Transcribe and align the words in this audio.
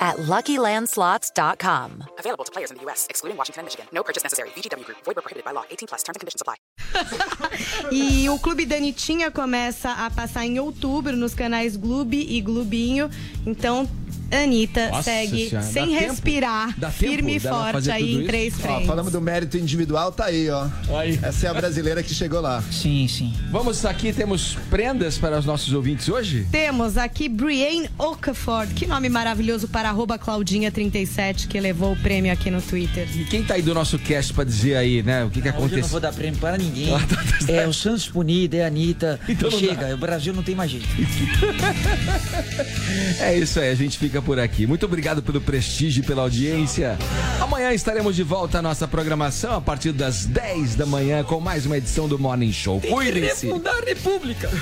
at 0.00 0.16
LuckyLandSlots.com. 0.16 2.04
Available 2.18 2.44
to 2.44 2.52
players 2.52 2.70
in 2.70 2.78
the 2.78 2.82
U.S., 2.84 3.06
excluding 3.10 3.36
Washington 3.36 3.60
and 3.60 3.66
Michigan. 3.66 3.86
No 3.92 4.02
purchase 4.02 4.22
necessary. 4.22 4.48
VGW 4.50 4.84
Group. 4.84 4.98
Void 5.04 5.16
where 5.16 5.22
prohibited 5.22 5.44
by 5.44 5.52
law. 5.52 5.64
18 5.70 5.88
plus. 5.88 6.02
Terms 6.02 6.16
and 6.16 6.20
conditions 6.20 6.40
apply. 6.40 6.56
E 7.92 8.28
o 8.28 8.38
Clube 8.38 8.64
Danitinha 8.66 9.30
começa 9.30 9.90
a 9.90 10.10
passar 10.10 10.44
em 10.44 10.58
outubro 10.58 11.16
nos 11.16 11.34
canais 11.34 11.76
Gloob 11.76 12.14
e 12.14 12.40
Glubinho. 12.40 13.10
Então, 13.46 13.88
Anitta 14.30 14.88
Nossa 14.90 15.02
segue 15.02 15.48
Senhora, 15.48 15.66
sem 15.66 15.86
dá 15.92 15.98
tempo- 15.98 16.10
respirar, 16.12 16.74
dá 16.78 16.90
firme 16.90 17.36
e 17.36 17.40
tempo 17.40 17.54
forte 17.54 17.90
aí 17.90 18.14
em 18.14 18.26
três 18.26 18.54
frentes. 18.54 18.86
falamos 18.86 19.12
do 19.12 19.20
mérito 19.20 19.56
individual, 19.58 20.12
tá 20.12 20.26
aí, 20.26 20.48
ó. 20.50 20.66
Aí. 20.98 21.18
Essa 21.22 21.46
é 21.46 21.50
a 21.50 21.54
brasileira 21.54 22.02
que 22.02 22.14
chegou 22.14 22.40
lá. 22.40 22.62
Sim, 22.70 23.06
sim. 23.08 23.32
Vamos 23.50 23.84
aqui, 23.84 24.12
temos 24.12 24.56
prendas 24.70 25.18
para 25.18 25.38
os 25.38 25.44
nossos 25.44 25.72
ouvintes 25.72 26.08
hoje? 26.08 26.46
Temos 26.50 26.96
aqui 26.96 27.28
Brienne 27.28 27.90
Okafor, 27.98 28.66
que 28.68 28.86
nome 28.86 29.08
maravilhoso 29.08 29.68
para 29.68 29.88
arroba 29.88 30.18
Claudinha37, 30.18 31.48
que 31.48 31.58
levou 31.60 31.92
o 31.92 31.96
prêmio 31.96 32.32
aqui 32.32 32.50
no 32.50 32.62
Twitter. 32.62 33.08
E 33.18 33.24
quem 33.24 33.42
tá 33.42 33.54
aí 33.54 33.62
do 33.62 33.74
nosso 33.74 33.98
cast 33.98 34.32
pra 34.32 34.44
dizer 34.44 34.76
aí, 34.76 35.02
né? 35.02 35.24
O 35.24 35.30
que 35.30 35.40
que 35.42 35.48
Hoje 35.48 35.48
eu 35.48 35.52
não 35.60 35.66
aconteceu? 35.66 35.88
vou 35.90 36.00
dar 36.00 36.12
prêmio 36.12 36.38
para 36.38 36.56
ninguém. 36.56 36.90
Ah, 36.94 37.00
tá, 37.06 37.16
tá 37.16 37.52
É 37.52 37.66
o 37.66 37.72
Santos 37.72 38.08
Punido, 38.08 38.56
é 38.56 38.64
a 38.64 38.66
Anitta. 38.66 39.18
Então 39.28 39.50
chega, 39.50 39.94
o 39.94 39.98
Brasil 39.98 40.32
não 40.32 40.42
tem 40.42 40.54
mais 40.54 40.70
jeito. 40.70 40.86
É 43.20 43.36
isso 43.38 43.60
aí, 43.60 43.70
a 43.70 43.74
gente 43.74 43.98
fica 43.98 44.19
por 44.22 44.38
aqui. 44.38 44.66
Muito 44.66 44.86
obrigado 44.86 45.22
pelo 45.22 45.40
prestígio 45.40 46.02
e 46.02 46.06
pela 46.06 46.22
audiência. 46.22 46.98
Amanhã 47.40 47.72
estaremos 47.72 48.16
de 48.16 48.22
volta 48.22 48.58
à 48.58 48.62
nossa 48.62 48.86
programação 48.86 49.54
a 49.54 49.60
partir 49.60 49.92
das 49.92 50.26
10 50.26 50.76
da 50.76 50.86
manhã 50.86 51.22
com 51.24 51.40
mais 51.40 51.66
uma 51.66 51.76
edição 51.76 52.08
do 52.08 52.18
Morning 52.18 52.52
Show. 52.52 52.80
Cuidem-se. 52.80 53.46
Refundar 53.46 53.76
a 53.76 53.84
República. 53.84 54.50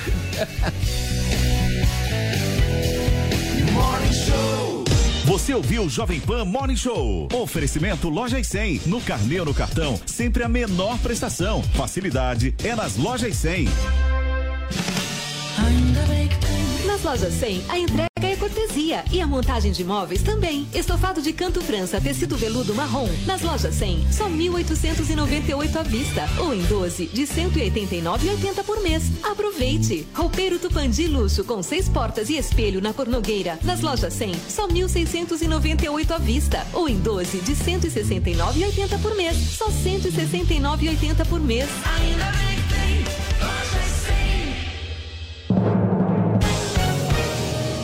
Você 5.24 5.52
ouviu 5.52 5.82
o 5.84 5.90
Jovem 5.90 6.20
Pan 6.20 6.46
Morning 6.46 6.74
Show. 6.74 7.28
Oferecimento 7.32 8.08
Lojas 8.08 8.46
100. 8.46 8.82
No 8.86 8.98
carnê 9.00 9.38
ou 9.40 9.46
no 9.46 9.52
cartão, 9.52 10.00
sempre 10.06 10.42
a 10.42 10.48
menor 10.48 10.98
prestação. 10.98 11.62
Facilidade 11.74 12.54
é 12.64 12.74
nas 12.74 12.96
Lojas 12.96 13.36
100. 13.36 13.68
Nas 16.86 17.02
lojas 17.02 17.34
100, 17.34 17.64
a 17.68 17.78
entrega 17.78 18.07
cortesia 18.48 19.04
e 19.12 19.20
a 19.20 19.26
montagem 19.26 19.70
de 19.70 19.84
móveis 19.84 20.22
também. 20.22 20.66
Estofado 20.74 21.20
de 21.20 21.32
canto 21.32 21.60
França, 21.60 22.00
tecido 22.00 22.36
veludo 22.36 22.74
marrom. 22.74 23.08
Nas 23.26 23.42
lojas 23.42 23.74
100, 23.74 24.12
só 24.12 24.28
1.898 24.28 25.76
à 25.76 25.82
vista 25.82 26.28
ou 26.38 26.54
em 26.54 26.62
12 26.62 27.06
de 27.06 27.22
189,80 27.22 28.64
por 28.64 28.80
mês. 28.82 29.04
Aproveite! 29.22 30.06
Roupeiro 30.14 30.58
Tupandi 30.58 31.06
luxo 31.06 31.44
com 31.44 31.62
seis 31.62 31.88
portas 31.88 32.30
e 32.30 32.36
espelho 32.36 32.80
na 32.80 32.92
Cornogueira. 32.92 33.58
Nas 33.62 33.80
lojas 33.80 34.14
100, 34.14 34.34
só 34.48 34.66
1.698 34.66 36.10
à 36.10 36.18
vista 36.18 36.66
ou 36.72 36.88
em 36.88 36.98
12 36.98 37.38
de 37.38 37.52
169,80 37.52 39.00
por 39.00 39.14
mês. 39.14 39.36
Só 39.36 39.68
169,80 39.68 41.26
por 41.28 41.40
mês. 41.40 41.68
Ainda 41.84 42.24
bem 42.38 42.57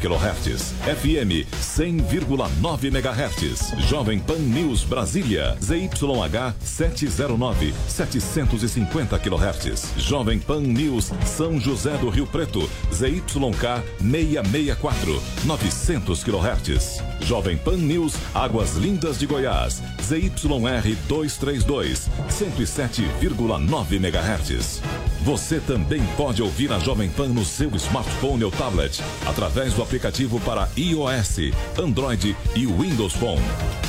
kHz. 0.00 0.74
FM 0.84 1.44
100,9 1.60 2.84
MHz. 2.84 3.74
Jovem 3.88 4.20
Pan 4.20 4.38
News 4.38 4.84
Brasília, 4.84 5.56
ZYH 5.60 6.54
709, 6.64 7.74
750 7.88 9.18
kHz. 9.18 9.92
Jovem 9.98 10.40
Pan 10.40 10.60
News 10.60 11.10
São 11.26 11.60
José 11.60 11.98
do 11.98 12.08
Rio 12.08 12.26
Preto, 12.26 12.68
ZYK 12.92 13.82
664, 14.00 15.22
900 15.44 16.24
kHz. 16.24 17.02
Jovem 17.20 17.58
Pan 17.58 17.76
News 17.76 18.14
Águas 18.34 18.76
Lindas 18.76 19.18
de 19.18 19.26
Goiás, 19.26 19.82
ZYR 20.02 20.96
232, 21.08 22.08
107,9 22.28 23.92
MHz. 23.92 24.80
Você 25.22 25.60
também 25.60 26.02
pode 26.16 26.42
ouvir 26.42 26.72
a 26.72 26.78
Jovem 26.78 27.10
Pan 27.10 27.28
no 27.28 27.44
seu 27.44 27.70
smartphone 27.76 28.42
ou 28.42 28.50
tablet, 28.50 29.02
através 29.26 29.74
do 29.74 29.82
aplicativo 29.90 30.38
para 30.40 30.68
iOS, 30.76 31.52
Android 31.76 32.36
e 32.54 32.64
Windows 32.64 33.12
Phone. 33.14 33.42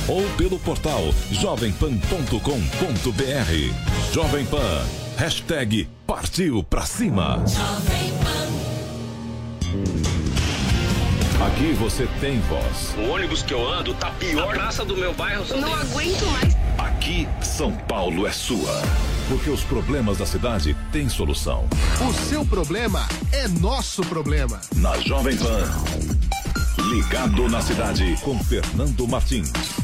Ou 0.08 0.28
pelo 0.36 0.58
portal 0.58 1.02
jovempan.com.br. 1.30 4.12
Jovem 4.12 4.44
Pan. 4.46 4.84
Hashtag 5.16 5.88
partiu 6.04 6.64
pra 6.64 6.82
cima. 6.82 7.44
Aqui 11.46 11.72
você 11.74 12.08
tem 12.20 12.40
voz. 12.40 12.96
O 12.98 13.12
ônibus 13.12 13.44
que 13.44 13.54
eu 13.54 13.64
ando 13.64 13.94
tá 13.94 14.10
pior. 14.10 14.50
A 14.50 14.54
praça 14.54 14.84
do 14.84 14.96
meu 14.96 15.14
bairro. 15.14 15.44
Não 15.56 15.72
aguento 15.72 16.26
mais. 16.26 16.61
Aqui, 16.82 17.28
São 17.40 17.70
Paulo 17.70 18.26
é 18.26 18.32
sua. 18.32 18.82
Porque 19.28 19.48
os 19.48 19.62
problemas 19.62 20.18
da 20.18 20.26
cidade 20.26 20.76
têm 20.90 21.08
solução. 21.08 21.64
O 22.00 22.12
seu 22.12 22.44
problema 22.44 23.06
é 23.30 23.46
nosso 23.46 24.02
problema. 24.02 24.60
Na 24.74 24.98
Jovem 24.98 25.36
Pan. 25.36 25.70
Ligado 26.90 27.48
na 27.48 27.60
cidade 27.62 28.16
com 28.22 28.36
Fernando 28.42 29.06
Martins. 29.06 29.81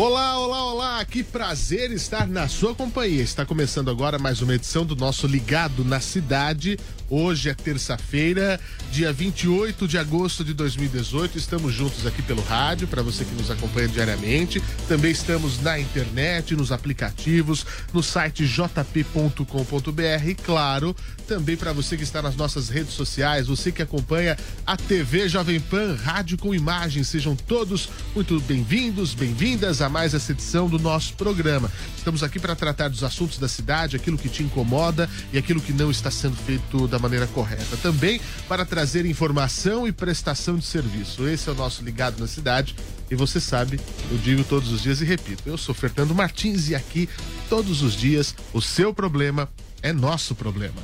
Olá, 0.00 0.38
olá, 0.38 0.64
olá, 0.64 1.04
que 1.04 1.24
prazer 1.24 1.90
estar 1.90 2.28
na 2.28 2.46
sua 2.46 2.72
companhia. 2.72 3.20
Está 3.20 3.44
começando 3.44 3.90
agora 3.90 4.16
mais 4.16 4.40
uma 4.40 4.54
edição 4.54 4.86
do 4.86 4.94
nosso 4.94 5.26
Ligado 5.26 5.84
na 5.84 5.98
Cidade. 5.98 6.78
Hoje 7.10 7.48
é 7.48 7.54
terça-feira, 7.54 8.60
dia 8.92 9.12
28 9.12 9.88
de 9.88 9.98
agosto 9.98 10.44
de 10.44 10.54
2018. 10.54 11.36
Estamos 11.36 11.74
juntos 11.74 12.06
aqui 12.06 12.22
pelo 12.22 12.42
rádio, 12.42 12.86
para 12.86 13.02
você 13.02 13.24
que 13.24 13.34
nos 13.34 13.50
acompanha 13.50 13.88
diariamente. 13.88 14.62
Também 14.86 15.10
estamos 15.10 15.60
na 15.62 15.80
internet, 15.80 16.54
nos 16.54 16.70
aplicativos, 16.70 17.66
no 17.92 18.00
site 18.00 18.46
jp.com.br 18.46 20.28
e, 20.28 20.34
claro, 20.34 20.94
também 21.26 21.56
para 21.56 21.72
você 21.72 21.96
que 21.96 22.04
está 22.04 22.22
nas 22.22 22.36
nossas 22.36 22.68
redes 22.68 22.92
sociais, 22.92 23.48
você 23.48 23.72
que 23.72 23.82
acompanha 23.82 24.36
a 24.64 24.76
TV 24.76 25.28
Jovem 25.28 25.58
Pan, 25.58 25.96
rádio 25.96 26.38
com 26.38 26.54
imagem. 26.54 27.02
Sejam 27.02 27.34
todos 27.34 27.88
muito 28.14 28.38
bem-vindos, 28.40 29.12
bem-vindas 29.12 29.80
a 29.80 29.87
mais 29.88 30.14
essa 30.14 30.32
edição 30.32 30.68
do 30.68 30.78
nosso 30.78 31.14
programa. 31.14 31.70
Estamos 31.96 32.22
aqui 32.22 32.38
para 32.38 32.54
tratar 32.54 32.88
dos 32.88 33.04
assuntos 33.04 33.38
da 33.38 33.48
cidade, 33.48 33.96
aquilo 33.96 34.18
que 34.18 34.28
te 34.28 34.42
incomoda 34.42 35.08
e 35.32 35.38
aquilo 35.38 35.60
que 35.60 35.72
não 35.72 35.90
está 35.90 36.10
sendo 36.10 36.36
feito 36.36 36.86
da 36.88 36.98
maneira 36.98 37.26
correta. 37.26 37.76
Também 37.78 38.20
para 38.48 38.64
trazer 38.64 39.06
informação 39.06 39.86
e 39.86 39.92
prestação 39.92 40.56
de 40.56 40.64
serviço. 40.64 41.28
Esse 41.28 41.48
é 41.48 41.52
o 41.52 41.54
nosso 41.54 41.82
Ligado 41.82 42.20
na 42.20 42.26
Cidade. 42.26 42.74
E 43.10 43.14
você 43.14 43.40
sabe, 43.40 43.80
eu 44.10 44.18
digo 44.18 44.44
todos 44.44 44.70
os 44.70 44.82
dias 44.82 45.00
e 45.00 45.04
repito, 45.04 45.42
eu 45.46 45.56
sou 45.56 45.74
Fernando 45.74 46.14
Martins 46.14 46.68
e 46.68 46.74
aqui, 46.74 47.08
todos 47.48 47.82
os 47.82 47.94
dias, 47.94 48.34
o 48.52 48.60
seu 48.60 48.92
problema 48.92 49.48
é 49.82 49.92
nosso 49.92 50.34
problema. 50.34 50.76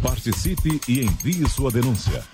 Participe 0.00 0.80
e 0.86 1.02
envie 1.02 1.48
sua 1.48 1.70
denúncia. 1.70 2.33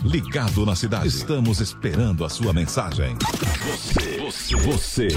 Ligado 0.03 0.65
na 0.65 0.75
Cidade. 0.75 1.07
Estamos 1.07 1.59
esperando 1.59 2.25
a 2.25 2.29
sua 2.29 2.51
mensagem. 2.51 3.15
Você, 3.63 4.17
você, 4.17 4.55
você. 4.55 5.07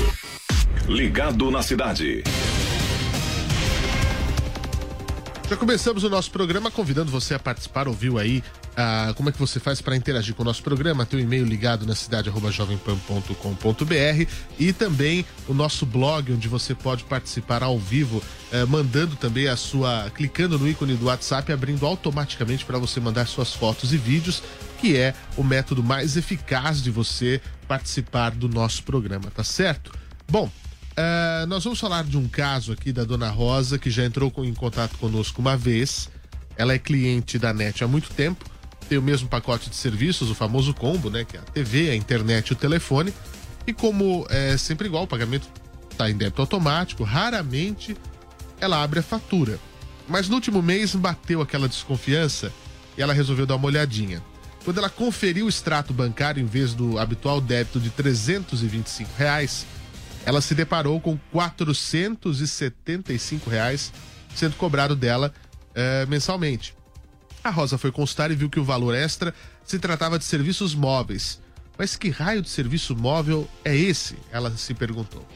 Ligado 0.86 1.50
na 1.50 1.62
Cidade. 1.62 2.22
Já 5.48 5.56
começamos 5.56 6.04
o 6.04 6.10
nosso 6.10 6.30
programa 6.30 6.70
convidando 6.70 7.10
você 7.10 7.34
a 7.34 7.38
participar, 7.38 7.88
ouviu 7.88 8.18
aí 8.18 8.42
ah, 8.76 9.12
como 9.16 9.28
é 9.28 9.32
que 9.32 9.38
você 9.38 9.60
faz 9.60 9.80
para 9.80 9.96
interagir 9.96 10.34
com 10.34 10.42
o 10.42 10.44
nosso 10.44 10.62
programa, 10.62 11.06
tem 11.06 11.20
o 11.20 11.22
e-mail 11.22 11.44
ligado 11.44 11.86
na 11.86 11.94
cidade 11.94 12.30
jovempan.com.br 12.50 14.30
e 14.58 14.72
também 14.72 15.24
o 15.46 15.54
nosso 15.54 15.86
blog 15.86 16.32
onde 16.32 16.48
você 16.48 16.74
pode 16.74 17.04
participar 17.04 17.62
ao 17.62 17.78
vivo, 17.78 18.22
eh, 18.50 18.64
mandando 18.64 19.16
também 19.16 19.46
a 19.46 19.56
sua, 19.56 20.10
clicando 20.14 20.58
no 20.58 20.68
ícone 20.68 20.94
do 20.94 21.06
WhatsApp, 21.06 21.52
abrindo 21.52 21.86
automaticamente 21.86 22.64
para 22.64 22.78
você 22.78 22.98
mandar 22.98 23.26
suas 23.26 23.52
fotos 23.52 23.92
e 23.92 23.96
vídeos, 23.96 24.42
que 24.84 24.98
é 24.98 25.14
o 25.34 25.42
método 25.42 25.82
mais 25.82 26.14
eficaz 26.14 26.82
de 26.82 26.90
você 26.90 27.40
participar 27.66 28.32
do 28.32 28.50
nosso 28.50 28.82
programa, 28.82 29.30
tá 29.34 29.42
certo? 29.42 29.90
Bom, 30.30 30.50
Uh, 30.96 31.44
nós 31.48 31.64
vamos 31.64 31.80
falar 31.80 32.04
de 32.04 32.16
um 32.16 32.28
caso 32.28 32.70
aqui 32.70 32.92
da 32.92 33.02
dona 33.02 33.28
Rosa, 33.28 33.80
que 33.80 33.90
já 33.90 34.04
entrou 34.04 34.32
em 34.44 34.54
contato 34.54 34.96
conosco 34.96 35.40
uma 35.40 35.56
vez. 35.56 36.08
Ela 36.56 36.74
é 36.74 36.78
cliente 36.78 37.36
da 37.36 37.52
NET 37.52 37.82
há 37.82 37.88
muito 37.88 38.10
tempo, 38.10 38.44
tem 38.88 38.96
o 38.96 39.02
mesmo 39.02 39.28
pacote 39.28 39.68
de 39.68 39.74
serviços, 39.74 40.30
o 40.30 40.36
famoso 40.36 40.72
combo, 40.72 41.10
né? 41.10 41.24
Que 41.24 41.36
é 41.36 41.40
a 41.40 41.42
TV, 41.42 41.90
a 41.90 41.96
internet 41.96 42.50
e 42.50 42.52
o 42.52 42.56
telefone. 42.56 43.12
E 43.66 43.72
como 43.72 44.24
é 44.30 44.56
sempre 44.56 44.86
igual, 44.86 45.02
o 45.02 45.08
pagamento 45.08 45.48
está 45.90 46.08
em 46.08 46.16
débito 46.16 46.40
automático, 46.40 47.02
raramente 47.02 47.96
ela 48.60 48.80
abre 48.80 49.00
a 49.00 49.02
fatura. 49.02 49.58
Mas 50.08 50.28
no 50.28 50.36
último 50.36 50.62
mês 50.62 50.94
bateu 50.94 51.42
aquela 51.42 51.68
desconfiança 51.68 52.52
e 52.96 53.02
ela 53.02 53.12
resolveu 53.12 53.46
dar 53.46 53.56
uma 53.56 53.66
olhadinha. 53.66 54.22
Quando 54.64 54.78
ela 54.78 54.88
conferiu 54.88 55.46
o 55.46 55.48
extrato 55.48 55.92
bancário 55.92 56.40
em 56.42 56.46
vez 56.46 56.72
do 56.72 56.98
habitual 56.98 57.40
débito 57.40 57.78
de 57.78 57.90
325 57.90 59.10
reais, 59.16 59.66
ela 60.24 60.40
se 60.40 60.54
deparou 60.54 60.98
com 61.00 61.18
475 61.30 63.50
reais 63.50 63.92
sendo 64.34 64.56
cobrado 64.56 64.96
dela 64.96 65.34
eh, 65.74 66.06
mensalmente. 66.06 66.74
A 67.42 67.50
Rosa 67.50 67.76
foi 67.76 67.92
consultar 67.92 68.30
e 68.30 68.34
viu 68.34 68.48
que 68.48 68.58
o 68.58 68.64
valor 68.64 68.94
extra 68.94 69.34
se 69.66 69.78
tratava 69.78 70.18
de 70.18 70.24
serviços 70.24 70.74
móveis. 70.74 71.38
Mas 71.76 71.94
que 71.94 72.08
raio 72.08 72.40
de 72.40 72.48
serviço 72.48 72.96
móvel 72.96 73.46
é 73.64 73.76
esse? 73.76 74.16
Ela 74.32 74.50
se 74.56 74.72
perguntou. 74.72 75.26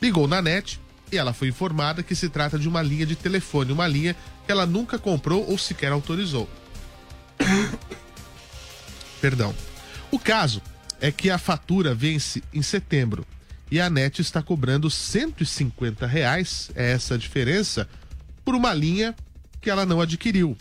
Ligou 0.00 0.26
na 0.26 0.42
net 0.42 0.80
e 1.12 1.16
ela 1.16 1.32
foi 1.32 1.46
informada 1.48 2.02
que 2.02 2.16
se 2.16 2.28
trata 2.28 2.58
de 2.58 2.66
uma 2.66 2.82
linha 2.82 3.06
de 3.06 3.14
telefone, 3.14 3.70
uma 3.70 3.86
linha 3.86 4.16
que 4.44 4.50
ela 4.50 4.66
nunca 4.66 4.98
comprou 4.98 5.48
ou 5.48 5.56
sequer 5.56 5.92
autorizou. 5.92 6.50
Perdão. 9.22 9.54
O 10.10 10.18
caso 10.18 10.60
é 11.00 11.12
que 11.12 11.30
a 11.30 11.38
fatura 11.38 11.94
vence 11.94 12.42
em 12.52 12.60
setembro 12.60 13.24
e 13.70 13.80
a 13.80 13.88
NET 13.88 14.20
está 14.20 14.42
cobrando 14.42 14.90
150 14.90 16.04
reais, 16.08 16.72
é 16.74 16.90
essa 16.90 17.14
a 17.14 17.16
diferença, 17.16 17.88
por 18.44 18.56
uma 18.56 18.74
linha 18.74 19.14
que 19.60 19.70
ela 19.70 19.86
não 19.86 20.00
adquiriu. 20.00 20.56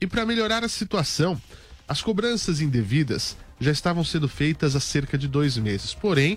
E 0.00 0.06
para 0.06 0.26
melhorar 0.26 0.64
a 0.64 0.68
situação, 0.68 1.40
as 1.86 2.02
cobranças 2.02 2.60
indevidas 2.60 3.36
já 3.60 3.70
estavam 3.70 4.02
sendo 4.02 4.28
feitas 4.28 4.74
há 4.74 4.80
cerca 4.80 5.16
de 5.16 5.28
dois 5.28 5.56
meses, 5.56 5.94
porém 5.94 6.36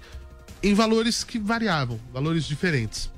em 0.61 0.75
valores 0.75 1.23
que 1.23 1.39
variavam, 1.39 1.99
valores 2.13 2.45
diferentes. 2.45 3.09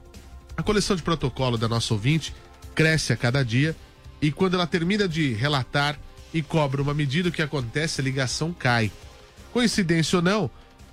A 0.56 0.64
coleção 0.64 0.96
de 0.96 1.04
protocolo 1.04 1.58
da 1.58 1.68
nossa 1.68 1.94
ouvinte 1.94 2.34
cresce 2.74 3.12
a 3.12 3.18
cada 3.18 3.44
dia 3.44 3.76
e 4.22 4.32
quando 4.32 4.54
ela 4.54 4.66
termina 4.66 5.06
de 5.06 5.34
relatar 5.34 6.00
e 6.38 6.44
cobra 6.44 6.82
uma 6.82 6.94
medida, 6.94 7.30
o 7.30 7.32
que 7.32 7.42
acontece? 7.42 8.02
A 8.02 8.04
ligação 8.04 8.54
cai. 8.54 8.92
Coincidência 9.52 10.18
ou 10.18 10.22
não, 10.22 10.52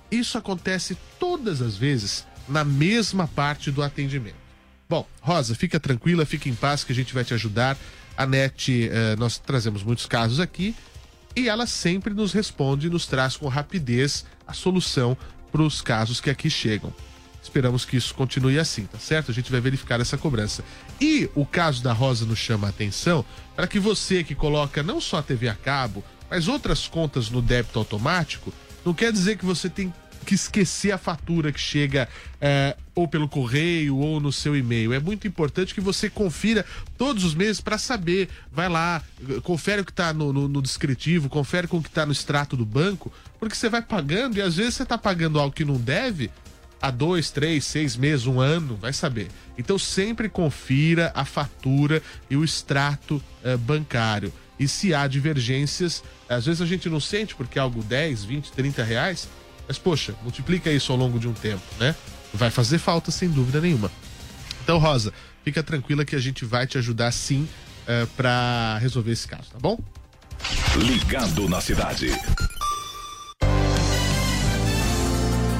isso 0.09 0.37
acontece 0.37 0.97
todas 1.19 1.61
as 1.61 1.77
vezes 1.77 2.25
na 2.47 2.63
mesma 2.63 3.27
parte 3.27 3.69
do 3.69 3.83
atendimento. 3.83 4.35
Bom, 4.89 5.07
Rosa, 5.21 5.55
fica 5.55 5.79
tranquila, 5.79 6.25
fica 6.25 6.49
em 6.49 6.55
paz 6.55 6.83
que 6.83 6.91
a 6.91 6.95
gente 6.95 7.13
vai 7.13 7.23
te 7.23 7.33
ajudar. 7.33 7.77
A 8.17 8.25
NET, 8.25 8.89
eh, 8.89 9.15
nós 9.17 9.37
trazemos 9.37 9.83
muitos 9.83 10.05
casos 10.05 10.39
aqui 10.39 10.75
e 11.35 11.49
ela 11.49 11.67
sempre 11.67 12.13
nos 12.13 12.31
responde 12.31 12.87
e 12.87 12.89
nos 12.89 13.05
traz 13.05 13.35
com 13.35 13.47
rapidez 13.47 14.25
a 14.47 14.53
solução 14.53 15.17
para 15.51 15.61
os 15.61 15.81
casos 15.81 16.21
que 16.21 16.29
aqui 16.29 16.49
chegam. 16.49 16.93
Esperamos 17.45 17.85
que 17.85 17.95
isso 17.95 18.13
continue 18.15 18.57
assim, 18.57 18.85
tá 18.85 18.97
certo? 18.97 19.29
A 19.29 19.33
gente 19.33 19.51
vai 19.51 19.61
verificar 19.61 20.01
essa 20.01 20.17
cobrança. 20.17 20.63
E 20.99 21.29
o 21.35 21.45
caso 21.45 21.83
da 21.83 21.93
Rosa 21.93 22.25
nos 22.25 22.39
chama 22.39 22.65
a 22.65 22.69
atenção 22.71 23.23
para 23.55 23.67
que 23.67 23.79
você 23.79 24.23
que 24.23 24.33
coloca 24.33 24.81
não 24.81 24.99
só 24.99 25.19
a 25.19 25.23
TV 25.23 25.47
a 25.47 25.53
cabo, 25.53 26.03
mas 26.27 26.47
outras 26.47 26.87
contas 26.87 27.29
no 27.29 27.43
débito 27.43 27.77
automático, 27.77 28.51
não 28.83 28.95
quer 28.95 29.11
dizer 29.11 29.37
que 29.37 29.45
você 29.45 29.69
tem 29.69 29.93
que 30.25 30.33
esquecer 30.33 30.91
a 30.91 30.97
fatura 30.97 31.51
que 31.51 31.59
chega 31.59 32.09
é, 32.41 32.75
ou 32.95 33.07
pelo 33.07 33.29
correio 33.29 33.95
ou 33.95 34.19
no 34.19 34.31
seu 34.31 34.55
e-mail. 34.55 34.91
É 34.91 34.99
muito 34.99 35.27
importante 35.27 35.71
que 35.71 35.79
você 35.79 36.09
confira 36.09 36.65
todos 36.97 37.23
os 37.23 37.35
meses 37.35 37.61
para 37.61 37.77
saber. 37.77 38.27
Vai 38.51 38.67
lá, 38.67 39.03
confere 39.43 39.83
o 39.83 39.85
que 39.85 39.91
está 39.91 40.11
no, 40.11 40.33
no, 40.33 40.47
no 40.47 40.63
descritivo, 40.63 41.29
confere 41.29 41.67
com 41.67 41.77
o 41.77 41.83
que 41.83 41.89
está 41.89 42.07
no 42.07 42.11
extrato 42.11 42.57
do 42.57 42.65
banco, 42.65 43.13
porque 43.39 43.55
você 43.55 43.69
vai 43.69 43.83
pagando 43.83 44.37
e 44.37 44.41
às 44.41 44.55
vezes 44.55 44.73
você 44.73 44.83
está 44.83 44.97
pagando 44.97 45.39
algo 45.39 45.55
que 45.55 45.63
não 45.63 45.77
deve 45.77 46.31
há 46.81 46.91
dois, 46.91 47.31
três, 47.31 47.65
seis 47.65 47.95
meses, 47.95 48.27
um 48.27 48.39
ano, 48.39 48.75
vai 48.75 48.93
saber. 48.93 49.29
Então 49.57 49.77
sempre 49.77 50.29
confira 50.29 51.11
a 51.15 51.25
fatura 51.25 52.01
e 52.29 52.35
o 52.35 52.43
extrato 52.43 53.21
eh, 53.43 53.57
bancário. 53.57 54.31
E 54.59 54.67
se 54.67 54.93
há 54.93 55.07
divergências, 55.07 56.03
às 56.29 56.45
vezes 56.45 56.61
a 56.61 56.65
gente 56.65 56.89
não 56.89 56.99
sente 56.99 57.35
porque 57.35 57.59
é 57.59 57.61
algo 57.61 57.83
10, 57.83 58.23
20, 58.23 58.51
30 58.51 58.83
reais, 58.83 59.27
mas 59.67 59.77
poxa, 59.77 60.15
multiplica 60.23 60.71
isso 60.71 60.91
ao 60.91 60.97
longo 60.97 61.19
de 61.19 61.27
um 61.27 61.33
tempo, 61.33 61.63
né? 61.79 61.95
Vai 62.33 62.49
fazer 62.49 62.77
falta 62.77 63.11
sem 63.11 63.29
dúvida 63.29 63.59
nenhuma. 63.59 63.91
Então, 64.63 64.77
Rosa, 64.77 65.13
fica 65.43 65.61
tranquila 65.61 66.05
que 66.05 66.15
a 66.15 66.19
gente 66.19 66.43
vai 66.45 66.65
te 66.65 66.77
ajudar 66.77 67.11
sim 67.11 67.47
eh, 67.87 68.07
para 68.17 68.77
resolver 68.79 69.11
esse 69.11 69.27
caso, 69.27 69.51
tá 69.51 69.59
bom? 69.59 69.77
Ligado 70.77 71.47
na 71.47 71.61
cidade. 71.61 72.07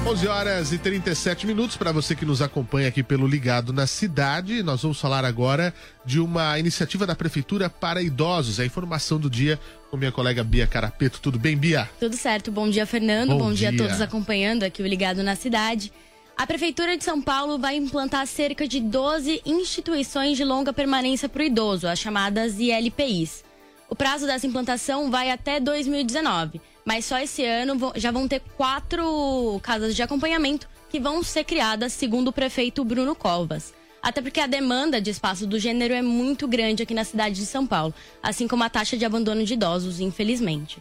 11 0.07 0.27
horas 0.27 0.71
e 0.71 0.77
37 0.77 1.47
minutos 1.47 1.75
para 1.75 1.91
você 1.91 2.15
que 2.15 2.25
nos 2.25 2.39
acompanha 2.39 2.87
aqui 2.87 3.01
pelo 3.01 3.25
Ligado 3.25 3.73
na 3.73 3.87
Cidade. 3.87 4.61
Nós 4.61 4.83
vamos 4.83 5.01
falar 5.01 5.25
agora 5.25 5.73
de 6.05 6.19
uma 6.19 6.59
iniciativa 6.59 7.07
da 7.07 7.15
Prefeitura 7.15 7.71
para 7.71 8.03
idosos. 8.03 8.59
É 8.59 8.63
a 8.63 8.65
informação 8.67 9.19
do 9.19 9.31
dia 9.31 9.59
com 9.89 9.97
minha 9.97 10.11
colega 10.11 10.43
Bia 10.43 10.67
Carapeto. 10.67 11.19
Tudo 11.19 11.39
bem, 11.39 11.57
Bia? 11.57 11.89
Tudo 11.99 12.15
certo. 12.15 12.51
Bom 12.51 12.69
dia, 12.69 12.85
Fernando. 12.85 13.29
Bom 13.29 13.39
Bom, 13.39 13.53
dia. 13.53 13.71
dia. 13.71 13.83
a 13.83 13.83
todos 13.83 13.99
acompanhando 13.99 14.61
aqui 14.61 14.83
o 14.83 14.87
Ligado 14.87 15.23
na 15.23 15.35
Cidade. 15.35 15.91
A 16.37 16.45
Prefeitura 16.45 16.95
de 16.95 17.03
São 17.03 17.19
Paulo 17.19 17.57
vai 17.57 17.75
implantar 17.75 18.27
cerca 18.27 18.67
de 18.67 18.79
12 18.79 19.41
instituições 19.43 20.37
de 20.37 20.43
longa 20.43 20.71
permanência 20.71 21.27
para 21.27 21.41
o 21.41 21.45
idoso, 21.45 21.87
as 21.87 21.97
chamadas 21.97 22.59
ILPIs. 22.59 23.43
O 23.89 23.95
prazo 23.95 24.27
dessa 24.27 24.45
implantação 24.45 25.09
vai 25.09 25.31
até 25.31 25.59
2019, 25.59 26.61
mas 26.85 27.05
só 27.05 27.19
esse 27.19 27.43
ano 27.43 27.91
já 27.95 28.11
vão 28.11 28.27
ter 28.27 28.41
quatro 28.55 29.59
casas 29.63 29.95
de 29.95 30.03
acompanhamento 30.03 30.69
que 30.87 30.99
vão 30.99 31.23
ser 31.23 31.43
criadas, 31.43 31.91
segundo 31.91 32.27
o 32.27 32.33
prefeito 32.33 32.85
Bruno 32.85 33.15
Covas. 33.15 33.73
Até 34.01 34.21
porque 34.21 34.39
a 34.39 34.45
demanda 34.45 35.01
de 35.01 35.09
espaço 35.09 35.47
do 35.47 35.57
gênero 35.57 35.95
é 35.95 36.01
muito 36.01 36.47
grande 36.47 36.83
aqui 36.83 36.93
na 36.93 37.03
cidade 37.03 37.35
de 37.35 37.45
São 37.47 37.65
Paulo, 37.65 37.91
assim 38.21 38.47
como 38.47 38.63
a 38.63 38.69
taxa 38.69 38.95
de 38.95 39.03
abandono 39.03 39.43
de 39.43 39.55
idosos, 39.55 39.99
infelizmente. 39.99 40.77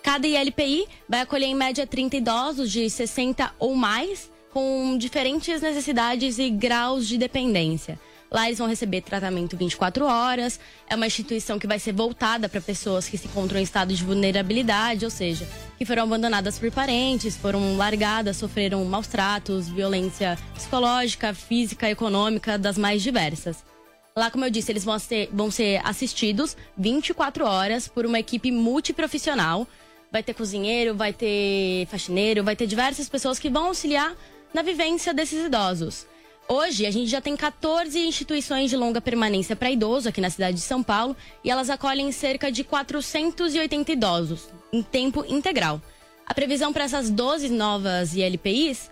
Cada 0.00 0.28
ILPI 0.28 0.86
vai 1.08 1.22
acolher 1.22 1.46
em 1.46 1.56
média 1.56 1.84
30 1.84 2.16
idosos 2.18 2.70
de 2.70 2.88
60 2.88 3.52
ou 3.58 3.74
mais, 3.74 4.30
com 4.52 4.96
diferentes 4.96 5.60
necessidades 5.60 6.38
e 6.38 6.48
graus 6.50 7.06
de 7.08 7.18
dependência. 7.18 7.98
Lá 8.30 8.46
eles 8.46 8.58
vão 8.58 8.68
receber 8.68 9.00
tratamento 9.00 9.56
24 9.56 10.04
horas. 10.04 10.60
É 10.88 10.94
uma 10.94 11.06
instituição 11.06 11.58
que 11.58 11.66
vai 11.66 11.78
ser 11.78 11.92
voltada 11.92 12.48
para 12.48 12.60
pessoas 12.60 13.08
que 13.08 13.16
se 13.16 13.26
encontram 13.26 13.58
em 13.58 13.62
estado 13.62 13.94
de 13.94 14.04
vulnerabilidade, 14.04 15.04
ou 15.04 15.10
seja, 15.10 15.48
que 15.78 15.84
foram 15.84 16.02
abandonadas 16.02 16.58
por 16.58 16.70
parentes, 16.70 17.36
foram 17.36 17.76
largadas, 17.76 18.36
sofreram 18.36 18.84
maus 18.84 19.06
tratos, 19.06 19.68
violência 19.68 20.38
psicológica, 20.54 21.32
física, 21.32 21.88
econômica, 21.88 22.58
das 22.58 22.76
mais 22.76 23.02
diversas. 23.02 23.64
Lá, 24.14 24.30
como 24.30 24.44
eu 24.44 24.50
disse, 24.50 24.72
eles 24.72 24.84
vão 24.84 24.98
ser, 24.98 25.30
vão 25.32 25.50
ser 25.50 25.80
assistidos 25.84 26.56
24 26.76 27.46
horas 27.46 27.88
por 27.88 28.04
uma 28.04 28.18
equipe 28.18 28.50
multiprofissional. 28.50 29.66
Vai 30.10 30.22
ter 30.22 30.34
cozinheiro, 30.34 30.94
vai 30.94 31.12
ter 31.12 31.86
faxineiro, 31.86 32.42
vai 32.42 32.56
ter 32.56 32.66
diversas 32.66 33.08
pessoas 33.08 33.38
que 33.38 33.48
vão 33.48 33.66
auxiliar 33.66 34.14
na 34.52 34.62
vivência 34.62 35.14
desses 35.14 35.46
idosos. 35.46 36.06
Hoje, 36.48 36.86
a 36.86 36.90
gente 36.90 37.10
já 37.10 37.20
tem 37.20 37.36
14 37.36 37.98
instituições 37.98 38.70
de 38.70 38.76
longa 38.76 39.00
permanência 39.02 39.54
para 39.54 39.70
idoso 39.70 40.08
aqui 40.08 40.20
na 40.20 40.30
cidade 40.30 40.56
de 40.56 40.62
São 40.62 40.82
Paulo 40.82 41.14
e 41.44 41.50
elas 41.50 41.68
acolhem 41.68 42.10
cerca 42.10 42.50
de 42.50 42.64
480 42.64 43.92
idosos 43.92 44.48
em 44.72 44.82
tempo 44.82 45.24
integral. 45.28 45.80
A 46.26 46.32
previsão 46.32 46.72
para 46.72 46.84
essas 46.84 47.10
12 47.10 47.50
novas 47.50 48.14
ILPIs 48.14 48.90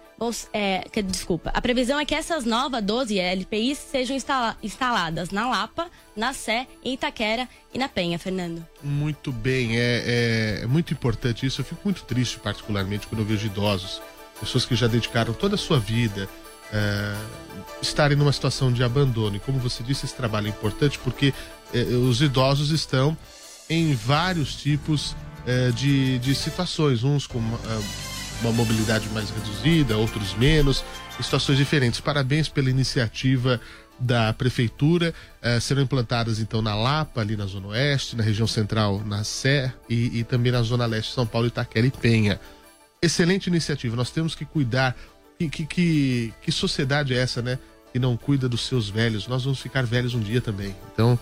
é, 0.53 0.81
que- 0.91 1.03
desculpa, 1.03 1.51
a 1.53 1.61
previsão 1.61 1.99
é 2.01 2.05
que 2.05 2.15
essas 2.15 2.45
novas 2.47 2.83
12 2.83 3.19
LPIs 3.19 3.77
sejam 3.79 4.17
instala- 4.17 4.57
instaladas 4.63 5.31
na 5.31 5.47
Lapa, 5.49 5.91
na 6.17 6.33
Sé, 6.33 6.67
em 6.83 6.95
Itaquera 6.95 7.47
e 7.73 7.79
na 7.79 7.87
Penha, 7.89 8.19
Fernando. 8.19 8.67
Muito 8.83 9.31
bem, 9.31 9.79
é, 9.79 10.03
é- 10.07 10.61
é 10.63 10.67
muito 10.67 10.93
importante 10.95 11.45
isso. 11.45 11.61
Eu 11.61 11.65
fico 11.67 11.81
muito 11.85 12.03
triste, 12.05 12.39
particularmente, 12.39 13.07
quando 13.07 13.21
eu 13.21 13.27
vejo 13.27 13.47
idosos, 13.47 14.01
pessoas 14.41 14.65
que 14.65 14.75
já 14.75 14.87
dedicaram 14.87 15.35
toda 15.35 15.55
a 15.55 15.59
sua 15.59 15.79
vida, 15.79 16.27
é, 16.73 17.15
estarem 17.81 18.17
numa 18.17 18.33
situação 18.33 18.73
de 18.73 18.83
abandono. 18.83 19.37
E 19.37 19.41
como 19.41 19.59
você 19.59 19.83
disse, 19.83 20.07
esse 20.07 20.15
trabalho 20.15 20.47
é 20.47 20.51
importante 20.51 20.99
porque 20.99 21.33
é, 21.73 21.79
os 21.79 22.21
idosos 22.21 22.71
estão 22.71 23.17
em 23.69 23.95
vários 23.95 24.55
tipos 24.55 25.15
é, 25.47 25.71
de, 25.71 26.19
de 26.19 26.35
situações, 26.35 27.05
uns 27.05 27.27
com 27.27 27.39
uma, 27.39 27.59
uma 28.43 28.53
mobilidade 28.53 29.09
mais 29.11 29.31
reduzida, 29.31 29.97
outros 29.97 30.35
menos, 30.35 30.85
situações 31.17 31.59
diferentes. 31.59 32.01
Parabéns 32.01 32.49
pela 32.49 32.71
iniciativa 32.71 33.61
da 33.99 34.33
prefeitura. 34.33 35.15
Eh, 35.43 35.61
serão 35.61 35.83
implantadas 35.83 36.39
então 36.39 36.61
na 36.61 36.75
Lapa, 36.75 37.21
ali 37.21 37.37
na 37.37 37.47
Zona 37.47 37.69
Oeste, 37.69 38.17
na 38.17 38.23
região 38.23 38.47
central, 38.47 39.03
na 39.05 39.25
Sé 39.25 39.73
e, 39.89 40.19
e 40.19 40.25
também 40.25 40.53
na 40.53 40.63
Zona 40.63 40.87
Leste, 40.87 41.13
São 41.13 41.27
Paulo, 41.27 41.49
Itaquera 41.49 41.87
e 41.87 41.91
Penha. 41.91 42.41
Excelente 43.01 43.47
iniciativa. 43.47 43.97
Nós 43.97 44.11
temos 44.11 44.35
que 44.35 44.45
cuidar. 44.45 44.97
Que, 45.39 45.49
que, 45.49 45.67
que, 45.67 46.35
que 46.43 46.53
sociedade 46.53 47.15
é 47.15 47.19
essa, 47.19 47.43
né? 47.43 47.59
Que 47.93 47.99
não 47.99 48.17
cuida 48.17 48.49
dos 48.49 48.67
seus 48.67 48.89
velhos. 48.89 49.27
Nós 49.27 49.45
vamos 49.45 49.61
ficar 49.61 49.85
velhos 49.85 50.15
um 50.15 50.21
dia 50.21 50.41
também. 50.41 50.75
Então, 50.93 51.19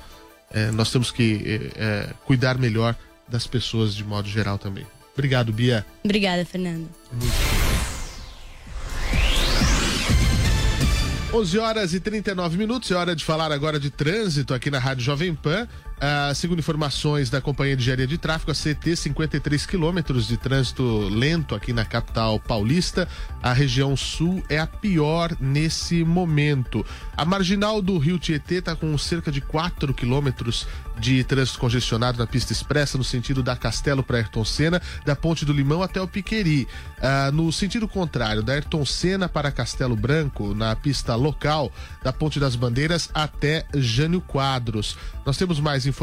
eh, 0.50 0.70
nós 0.70 0.90
temos 0.90 1.10
que 1.10 1.70
eh, 1.76 2.10
cuidar 2.24 2.58
melhor 2.58 2.96
das 3.28 3.46
pessoas 3.46 3.94
de 3.94 4.04
modo 4.04 4.28
geral 4.28 4.58
também. 4.58 4.86
Obrigado, 5.12 5.52
Bia. 5.52 5.84
Obrigada, 6.04 6.44
Fernando. 6.44 6.88
11 11.32 11.58
horas 11.58 11.92
e 11.94 11.98
39 11.98 12.56
minutos, 12.56 12.92
é 12.92 12.94
hora 12.94 13.16
de 13.16 13.24
falar 13.24 13.50
agora 13.50 13.80
de 13.80 13.90
trânsito 13.90 14.54
aqui 14.54 14.70
na 14.70 14.78
Rádio 14.78 15.02
Jovem 15.02 15.34
Pan. 15.34 15.66
Ah, 16.06 16.34
segundo 16.34 16.58
informações 16.58 17.30
da 17.30 17.40
Companhia 17.40 17.74
de 17.74 17.80
Engenharia 17.80 18.06
de 18.06 18.18
Tráfego, 18.18 18.50
a 18.50 18.54
CT, 18.54 18.94
53 18.94 19.64
quilômetros 19.64 20.28
de 20.28 20.36
trânsito 20.36 20.82
lento 21.08 21.54
aqui 21.54 21.72
na 21.72 21.82
capital 21.82 22.38
paulista. 22.38 23.08
A 23.42 23.54
região 23.54 23.96
sul 23.96 24.44
é 24.50 24.58
a 24.58 24.66
pior 24.66 25.34
nesse 25.40 26.04
momento. 26.04 26.84
A 27.16 27.24
marginal 27.24 27.80
do 27.80 27.96
Rio 27.96 28.18
Tietê 28.18 28.56
está 28.56 28.76
com 28.76 28.98
cerca 28.98 29.32
de 29.32 29.40
4 29.40 29.94
quilômetros 29.94 30.66
de 30.98 31.24
trânsito 31.24 31.58
congestionado 31.58 32.18
na 32.18 32.26
pista 32.26 32.52
expressa, 32.52 32.98
no 32.98 33.02
sentido 33.02 33.42
da 33.42 33.56
Castelo 33.56 34.02
para 34.02 34.18
Ayrton 34.18 34.44
Senna, 34.44 34.82
da 35.06 35.16
Ponte 35.16 35.46
do 35.46 35.54
Limão 35.54 35.82
até 35.82 36.02
o 36.02 36.06
Piqueri. 36.06 36.68
Ah, 37.00 37.30
no 37.32 37.50
sentido 37.50 37.88
contrário, 37.88 38.42
da 38.42 38.52
Ayrton 38.52 38.84
Senna 38.84 39.26
para 39.26 39.50
Castelo 39.50 39.96
Branco, 39.96 40.54
na 40.54 40.76
pista 40.76 41.14
local, 41.14 41.72
da 42.02 42.12
Ponte 42.12 42.38
das 42.38 42.54
Bandeiras 42.54 43.08
até 43.14 43.64
Jânio 43.74 44.20
Quadros. 44.20 44.98
Nós 45.24 45.38
temos 45.38 45.58
mais 45.58 45.86
informações 45.86 45.93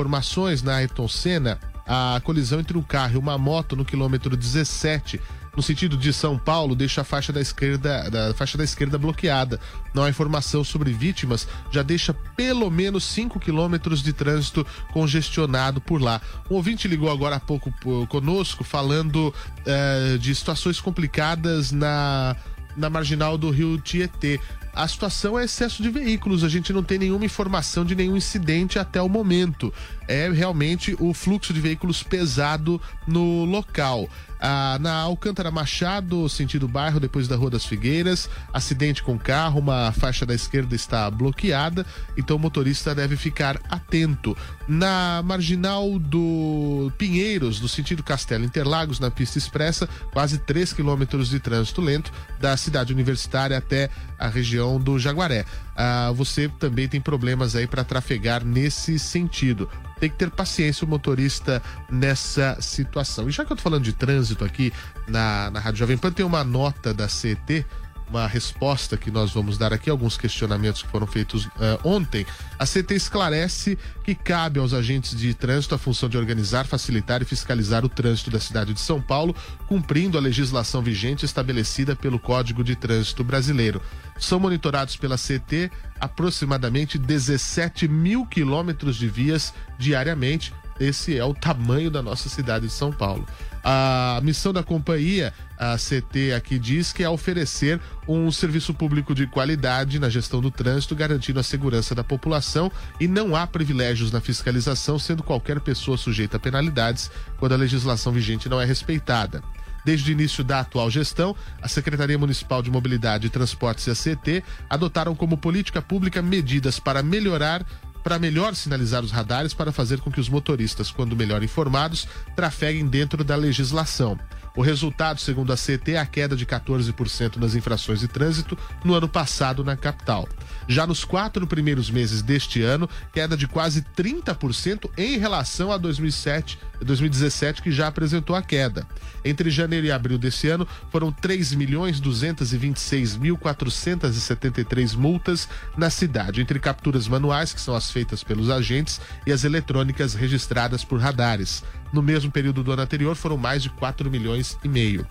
na 0.63 0.75
Ayrton 0.75 1.07
Senna, 1.07 1.59
a 1.85 2.21
colisão 2.23 2.59
entre 2.59 2.77
um 2.77 2.81
carro 2.81 3.15
e 3.15 3.17
uma 3.17 3.37
moto 3.37 3.75
no 3.75 3.85
quilômetro 3.85 4.35
17 4.35 5.19
no 5.55 5.61
sentido 5.61 5.97
de 5.97 6.13
São 6.13 6.37
Paulo, 6.37 6.75
deixa 6.75 7.01
a 7.01 7.03
faixa 7.03 7.33
da 7.33 7.41
esquerda, 7.41 8.09
da 8.09 8.33
faixa 8.33 8.57
da 8.57 8.63
esquerda 8.63 8.97
bloqueada. 8.97 9.59
Não 9.93 10.03
há 10.03 10.09
informação 10.09 10.63
sobre 10.63 10.93
vítimas, 10.93 11.47
já 11.69 11.83
deixa 11.83 12.13
pelo 12.35 12.69
menos 12.69 13.03
5 13.03 13.39
quilômetros 13.39 14.01
de 14.01 14.13
trânsito 14.13 14.65
congestionado 14.93 15.81
por 15.81 16.01
lá. 16.01 16.21
Um 16.49 16.55
ouvinte 16.55 16.87
ligou 16.87 17.11
agora 17.11 17.35
há 17.35 17.39
pouco 17.39 17.73
conosco 18.07 18.63
falando 18.63 19.33
eh, 19.65 20.17
de 20.19 20.33
situações 20.33 20.79
complicadas 20.79 21.71
na, 21.71 22.35
na 22.77 22.89
marginal 22.89 23.37
do 23.37 23.49
rio 23.49 23.77
Tietê 23.77 24.39
a 24.73 24.87
situação 24.87 25.37
é 25.37 25.43
excesso 25.43 25.83
de 25.83 25.89
veículos. 25.89 26.43
A 26.43 26.49
gente 26.49 26.71
não 26.71 26.83
tem 26.83 26.97
nenhuma 26.97 27.25
informação 27.25 27.83
de 27.83 27.95
nenhum 27.95 28.15
incidente 28.15 28.79
até 28.79 29.01
o 29.01 29.09
momento. 29.09 29.73
É 30.07 30.29
realmente 30.29 30.95
o 30.99 31.13
fluxo 31.13 31.53
de 31.53 31.61
veículos 31.61 32.03
pesado 32.03 32.81
no 33.07 33.45
local. 33.45 34.09
Ah, 34.43 34.79
na 34.81 34.95
Alcântara 34.95 35.51
Machado, 35.51 36.27
sentido 36.27 36.67
bairro, 36.67 36.99
depois 36.99 37.27
da 37.27 37.35
Rua 37.35 37.51
das 37.51 37.63
Figueiras, 37.63 38.27
acidente 38.51 39.03
com 39.03 39.15
carro, 39.15 39.59
uma 39.59 39.91
faixa 39.91 40.25
da 40.25 40.33
esquerda 40.33 40.73
está 40.73 41.11
bloqueada, 41.11 41.85
então 42.17 42.37
o 42.37 42.39
motorista 42.39 42.95
deve 42.95 43.15
ficar 43.15 43.61
atento. 43.69 44.35
Na 44.67 45.21
marginal 45.23 45.99
do 45.99 46.91
Pinheiros, 46.97 47.61
no 47.61 47.67
sentido 47.67 48.01
Castelo 48.01 48.43
Interlagos, 48.43 48.99
na 48.99 49.11
pista 49.11 49.37
expressa, 49.37 49.87
quase 50.11 50.39
3 50.39 50.73
quilômetros 50.73 51.29
de 51.29 51.39
trânsito 51.39 51.79
lento, 51.79 52.11
da 52.39 52.57
cidade 52.57 52.91
universitária 52.91 53.55
até 53.55 53.91
a 54.17 54.27
região 54.27 54.79
do 54.79 54.97
Jaguaré. 54.97 55.45
Ah, 55.75 56.11
você 56.13 56.49
também 56.59 56.87
tem 56.87 56.99
problemas 56.99 57.55
aí 57.55 57.67
para 57.67 57.83
trafegar 57.83 58.43
nesse 58.43 58.99
sentido 58.99 59.69
tem 60.01 60.09
que 60.09 60.15
ter 60.15 60.31
paciência 60.31 60.83
o 60.83 60.89
motorista 60.89 61.61
nessa 61.87 62.57
situação. 62.59 63.29
E 63.29 63.31
já 63.31 63.45
que 63.45 63.53
eu 63.53 63.55
tô 63.55 63.61
falando 63.61 63.83
de 63.83 63.93
trânsito 63.93 64.43
aqui 64.43 64.73
na, 65.07 65.51
na 65.51 65.59
Rádio 65.59 65.77
Jovem 65.77 65.95
Pan, 65.95 66.11
tem 66.11 66.25
uma 66.25 66.43
nota 66.43 66.91
da 66.91 67.07
CET 67.07 67.63
uma 68.11 68.27
resposta 68.27 68.97
que 68.97 69.09
nós 69.09 69.31
vamos 69.31 69.57
dar 69.57 69.71
aqui, 69.71 69.89
alguns 69.89 70.17
questionamentos 70.17 70.83
que 70.83 70.89
foram 70.89 71.07
feitos 71.07 71.45
uh, 71.45 71.49
ontem. 71.83 72.25
A 72.59 72.65
CT 72.65 72.93
esclarece 72.93 73.77
que 74.03 74.13
cabe 74.13 74.59
aos 74.59 74.73
agentes 74.73 75.17
de 75.17 75.33
trânsito 75.33 75.73
a 75.73 75.77
função 75.77 76.09
de 76.09 76.17
organizar, 76.17 76.67
facilitar 76.67 77.21
e 77.21 77.25
fiscalizar 77.25 77.85
o 77.85 77.89
trânsito 77.89 78.29
da 78.29 78.39
cidade 78.39 78.73
de 78.73 78.81
São 78.81 79.01
Paulo, 79.01 79.33
cumprindo 79.65 80.17
a 80.17 80.21
legislação 80.21 80.81
vigente 80.81 81.25
estabelecida 81.25 81.95
pelo 81.95 82.19
Código 82.19 82.63
de 82.63 82.75
Trânsito 82.75 83.23
Brasileiro. 83.23 83.81
São 84.19 84.39
monitorados 84.39 84.97
pela 84.97 85.15
CT 85.17 85.71
aproximadamente 85.99 86.97
17 86.97 87.87
mil 87.87 88.25
quilômetros 88.25 88.97
de 88.97 89.07
vias 89.07 89.53
diariamente. 89.79 90.53
Esse 90.79 91.17
é 91.17 91.23
o 91.23 91.33
tamanho 91.33 91.89
da 91.89 92.01
nossa 92.01 92.27
cidade 92.27 92.67
de 92.67 92.73
São 92.73 92.91
Paulo. 92.91 93.25
A 93.63 94.19
missão 94.23 94.51
da 94.51 94.63
companhia, 94.63 95.33
a 95.57 95.77
CT 95.77 96.33
aqui 96.35 96.57
diz 96.57 96.91
que 96.91 97.03
é 97.03 97.09
oferecer 97.09 97.79
um 98.07 98.31
serviço 98.31 98.73
público 98.73 99.13
de 99.13 99.27
qualidade 99.27 99.99
na 99.99 100.09
gestão 100.09 100.41
do 100.41 100.49
trânsito, 100.49 100.95
garantindo 100.95 101.39
a 101.39 101.43
segurança 101.43 101.93
da 101.93 102.03
população 102.03 102.71
e 102.99 103.07
não 103.07 103.35
há 103.35 103.45
privilégios 103.45 104.11
na 104.11 104.19
fiscalização, 104.19 104.97
sendo 104.97 105.21
qualquer 105.21 105.59
pessoa 105.59 105.97
sujeita 105.97 106.37
a 106.37 106.39
penalidades 106.39 107.11
quando 107.37 107.53
a 107.53 107.57
legislação 107.57 108.11
vigente 108.11 108.49
não 108.49 108.59
é 108.59 108.65
respeitada. 108.65 109.43
Desde 109.83 110.11
o 110.11 110.13
início 110.13 110.43
da 110.43 110.59
atual 110.59 110.89
gestão, 110.91 111.35
a 111.61 111.67
Secretaria 111.67 112.17
Municipal 112.17 112.61
de 112.61 112.69
Mobilidade 112.69 113.27
e 113.27 113.29
Transportes 113.29 113.87
e 113.87 113.91
a 113.91 113.95
CT 113.95 114.43
adotaram 114.69 115.15
como 115.15 115.37
política 115.37 115.81
pública 115.81 116.21
medidas 116.21 116.79
para 116.79 117.01
melhorar 117.01 117.65
para 118.03 118.19
melhor 118.19 118.55
sinalizar 118.55 119.03
os 119.03 119.11
radares 119.11 119.53
para 119.53 119.71
fazer 119.71 119.99
com 119.99 120.11
que 120.11 120.19
os 120.19 120.29
motoristas, 120.29 120.91
quando 120.91 121.15
melhor 121.15 121.43
informados, 121.43 122.07
trafeguem 122.35 122.87
dentro 122.87 123.23
da 123.23 123.35
legislação. 123.35 124.17
O 124.55 124.61
resultado, 124.61 125.21
segundo 125.21 125.53
a 125.53 125.55
CT, 125.55 125.93
é 125.93 125.97
a 125.97 126.05
queda 126.05 126.35
de 126.35 126.45
14% 126.45 127.37
nas 127.37 127.55
infrações 127.55 128.01
de 128.01 128.07
trânsito 128.07 128.57
no 128.83 128.93
ano 128.93 129.07
passado 129.07 129.63
na 129.63 129.77
capital. 129.77 130.27
Já 130.71 130.87
nos 130.87 131.03
quatro 131.03 131.45
primeiros 131.45 131.91
meses 131.91 132.21
deste 132.21 132.61
ano, 132.61 132.89
queda 133.11 133.35
de 133.35 133.45
quase 133.45 133.81
30% 133.81 134.89
em 134.97 135.17
relação 135.17 135.69
a 135.69 135.75
2007, 135.75 136.57
2017, 136.81 137.61
que 137.61 137.73
já 137.73 137.87
apresentou 137.87 138.37
a 138.37 138.41
queda. 138.41 138.87
Entre 139.25 139.49
janeiro 139.49 139.87
e 139.87 139.91
abril 139.91 140.17
desse 140.17 140.47
ano, 140.47 140.65
foram 140.89 141.11
3 141.11 141.55
milhões 141.55 141.99
226 141.99 143.17
mil 143.17 143.37
473 143.37 144.95
multas 144.95 145.49
na 145.75 145.89
cidade, 145.89 146.39
entre 146.39 146.57
capturas 146.57 147.05
manuais, 147.05 147.51
que 147.51 147.59
são 147.59 147.75
as 147.75 147.91
feitas 147.91 148.23
pelos 148.23 148.49
agentes, 148.49 149.01
e 149.27 149.33
as 149.33 149.43
eletrônicas 149.43 150.13
registradas 150.13 150.85
por 150.85 151.01
radares. 151.01 151.65
No 151.91 152.01
mesmo 152.01 152.31
período 152.31 152.63
do 152.63 152.71
ano 152.71 152.83
anterior, 152.83 153.17
foram 153.17 153.35
mais 153.35 153.61
de 153.61 153.69
4 153.71 154.09
milhões 154.09 154.57
e 154.63 154.69
meio. 154.69 155.05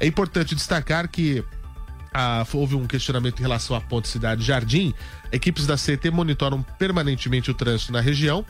É 0.00 0.06
importante 0.06 0.56
destacar 0.56 1.08
que 1.08 1.44
houve 2.52 2.74
um 2.74 2.86
questionamento 2.86 3.40
em 3.40 3.42
relação 3.42 3.76
à 3.76 3.80
ponte 3.80 4.08
Cidade 4.08 4.44
Jardim. 4.44 4.94
Equipes 5.32 5.66
da 5.66 5.76
CT 5.76 6.10
monitoram 6.12 6.62
permanentemente 6.78 7.50
o 7.50 7.54
trânsito 7.54 7.92
na 7.92 8.00
região 8.00 8.44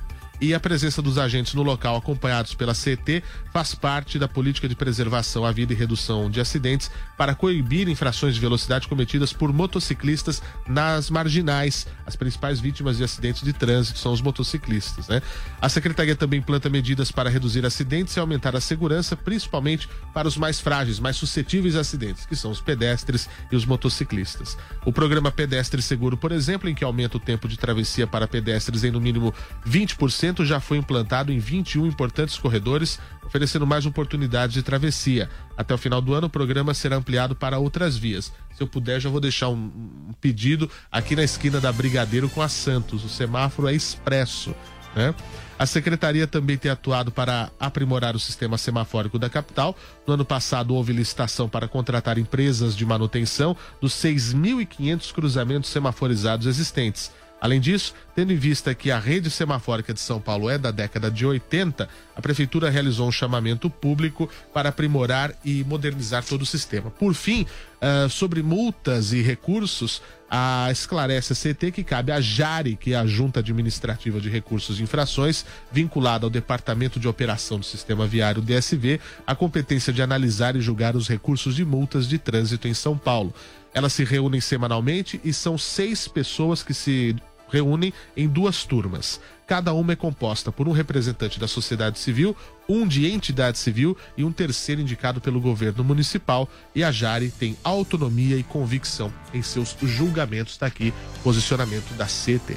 e 0.45 0.53
a 0.53 0.61
presença 0.61 1.01
dos 1.01 1.17
agentes 1.17 1.55
no 1.55 1.63
local, 1.63 1.97
acompanhados 1.97 2.53
pela 2.53 2.75
CT, 2.75 3.23
faz 3.51 3.75
parte 3.75 4.19
da 4.19 4.29
política 4.29 4.69
de 4.69 4.75
preservação 4.75 5.43
à 5.43 5.51
vida 5.51 5.73
e 5.73 5.77
redução 5.77 6.31
de 6.31 6.39
acidentes 6.39 6.91
para 7.17 7.35
coibir 7.35 7.89
infrações 7.89 8.35
de 8.35 8.41
velocidade 8.43 8.87
cometidas 8.87 9.33
por 9.33 9.51
motociclistas 9.55 10.43
nas 10.69 11.09
marginais. 11.09 11.87
As 12.05 12.15
principais 12.15 12.61
vítimas 12.61 12.99
de 12.99 13.05
acidentes 13.05 13.43
de 13.43 13.55
trânsito 13.55 13.99
são 13.99 14.13
os 14.13 14.21
motociclistas. 14.21 15.09
Né? 15.09 15.23
A 15.63 15.69
Secretaria 15.71 16.15
também 16.15 16.41
implanta 16.41 16.69
medidas 16.69 17.11
para 17.11 17.31
reduzir 17.31 17.65
acidentes 17.65 18.15
e 18.15 18.21
aumentar 18.21 18.55
a 18.55 18.61
segurança, 18.61 19.17
principalmente 19.17 19.89
para 20.13 20.29
os 20.29 20.37
mais 20.37 20.61
frágeis, 20.61 21.01
mais 21.01 21.17
suscetíveis 21.17 21.75
a 21.75 21.81
acidentes, 21.81 22.27
que 22.27 22.37
são 22.37 22.51
os 22.51 22.61
pedestres 22.61 23.31
e 23.51 23.57
os 23.57 23.65
motociclistas. 23.65 24.59
O 24.85 24.93
programa 24.93 25.33
Pedestre 25.33 25.81
Seguro, 25.81 26.19
por 26.19 26.33
exemplo, 26.33 26.69
em 26.69 26.75
que 26.75 26.85
aumenta 26.85 27.17
o 27.17 27.21
tempo 27.21 27.49
de 27.49 27.57
travessia 27.57 28.07
para 28.07 28.29
pedestres 28.29 28.85
em 28.85 28.91
no 28.91 29.01
mínimo 29.01 29.33
20%, 29.67 30.34
já 30.43 30.59
foi 30.59 30.79
implantado 30.79 31.31
em 31.31 31.39
21 31.39 31.87
importantes 31.87 32.39
corredores, 32.39 32.99
oferecendo 33.23 33.67
mais 33.67 33.85
oportunidades 33.85 34.55
de 34.55 34.63
travessia. 34.63 35.29
Até 35.55 35.75
o 35.75 35.79
final 35.79 36.01
do 36.01 36.15
ano, 36.15 36.29
o 36.29 36.31
programa 36.31 36.73
será 36.73 36.97
ampliado 36.97 37.37
para 37.37 37.59
outras 37.59 37.95
vias. 37.95 38.33
Se 38.55 38.63
eu 38.63 38.67
puder, 38.67 38.99
já 38.99 39.11
vou 39.11 39.21
deixar 39.21 39.51
um, 39.51 39.71
um 40.09 40.15
pedido 40.19 40.71
aqui 40.91 41.15
na 41.15 41.23
esquina 41.23 41.61
da 41.61 41.71
Brigadeiro 41.71 42.31
com 42.31 42.41
a 42.41 42.49
Santos. 42.49 43.05
O 43.05 43.09
semáforo 43.11 43.69
é 43.69 43.75
expresso. 43.75 44.55
né? 44.97 45.15
A 45.59 45.67
secretaria 45.67 46.27
também 46.27 46.57
tem 46.57 46.71
atuado 46.71 47.13
para 47.13 47.51
aprimorar 47.61 48.17
o 48.17 48.21
sistema 48.21 48.59
semafórico 48.59 49.19
da 49.19 49.31
capital. 49.31 49.77
No 50.07 50.15
ano 50.15 50.25
passado, 50.25 50.75
houve 50.75 50.93
licitação 50.93 51.49
para 51.49 51.69
contratar 51.69 52.19
empresas 52.19 52.75
de 52.75 52.85
manutenção 52.85 53.57
dos 53.81 53.93
6.500 53.95 55.13
cruzamentos 55.13 55.71
semaforizados 55.71 56.47
existentes. 56.47 57.13
Além 57.45 57.61
disso, 57.61 57.93
tendo 58.15 58.33
em 58.33 58.37
vista 58.37 58.75
que 58.75 58.91
a 58.91 58.99
rede 58.99 59.31
semafórica 59.31 59.93
de 59.93 60.01
São 60.01 60.19
Paulo 60.19 60.49
é 60.49 60.57
da 60.57 60.71
década 60.71 61.11
de 61.11 61.27
80, 61.27 61.87
a 62.17 62.23
prefeitura 62.23 62.71
realizou 62.71 63.07
um 63.07 63.13
chamamento 63.13 63.69
público 63.69 64.31
para 64.55 64.71
aprimorar 64.71 65.31
e 65.45 65.63
modernizar 65.63 66.25
todo 66.25 66.41
o 66.41 66.47
sistema. 66.47 66.91
Por 66.91 67.13
fim, 67.13 67.47
ah, 67.83 68.09
sobre 68.09 68.43
multas 68.43 69.13
e 69.13 69.21
recursos, 69.21 70.01
a 70.31 70.69
esclarece 70.73 71.35
a 71.35 71.37
CT 71.37 71.71
que 71.71 71.85
cabe 71.85 72.13
à 72.13 72.19
JARE, 72.19 72.77
que 72.77 72.95
é 72.95 72.97
a 72.97 73.07
Junta 73.07 73.41
Administrativa 73.41 74.19
de 74.23 74.31
Recursos 74.31 74.81
e 74.81 74.83
Infrações, 74.83 75.45
vinculada 75.71 76.25
ao 76.25 76.31
Departamento 76.31 76.99
de 76.99 77.07
Operação 77.07 77.59
do 77.59 77.67
Sistema 77.67 78.07
Viário 78.07 78.41
DSV, 78.41 78.99
a 79.27 79.35
competência 79.35 79.93
de 79.93 80.01
analisar 80.01 80.57
e 80.57 80.63
julgar 80.63 80.97
os 80.97 81.09
recursos 81.09 81.55
de 81.55 81.63
multas 81.63 82.09
de 82.09 82.17
trânsito 82.17 82.67
em 82.67 82.73
São 82.73 82.97
Paulo. 82.97 83.35
Elas 83.75 83.93
se 83.93 84.03
reúnem 84.03 84.41
semanalmente 84.41 85.21
e 85.23 85.31
são 85.31 85.59
seis 85.59 86.09
pessoas 86.09 86.63
que 86.63 86.73
se 86.73 87.15
reúnem 87.55 87.93
em 88.17 88.27
duas 88.27 88.65
turmas. 88.65 89.21
Cada 89.47 89.73
uma 89.73 89.93
é 89.93 89.97
composta 89.97 90.51
por 90.51 90.67
um 90.67 90.73
representante 90.73 91.39
da 91.39 91.47
sociedade 91.47 91.99
civil, 91.99 92.37
um 92.69 92.87
de 92.87 93.07
entidade 93.07 93.59
civil 93.59 93.97
e 94.17 94.25
um 94.25 94.33
terceiro 94.33 94.81
indicado 94.81 95.21
pelo 95.21 95.41
governo 95.41 95.85
municipal. 95.85 96.49
E 96.75 96.83
a 96.83 96.91
Jari 96.91 97.31
tem 97.31 97.57
autonomia 97.63 98.37
e 98.37 98.43
convicção 98.43 99.13
em 99.33 99.43
seus 99.43 99.77
julgamentos. 99.83 100.55
Está 100.55 100.67
aqui 100.67 100.93
posicionamento 101.23 101.95
da 101.97 102.07
CT. 102.07 102.57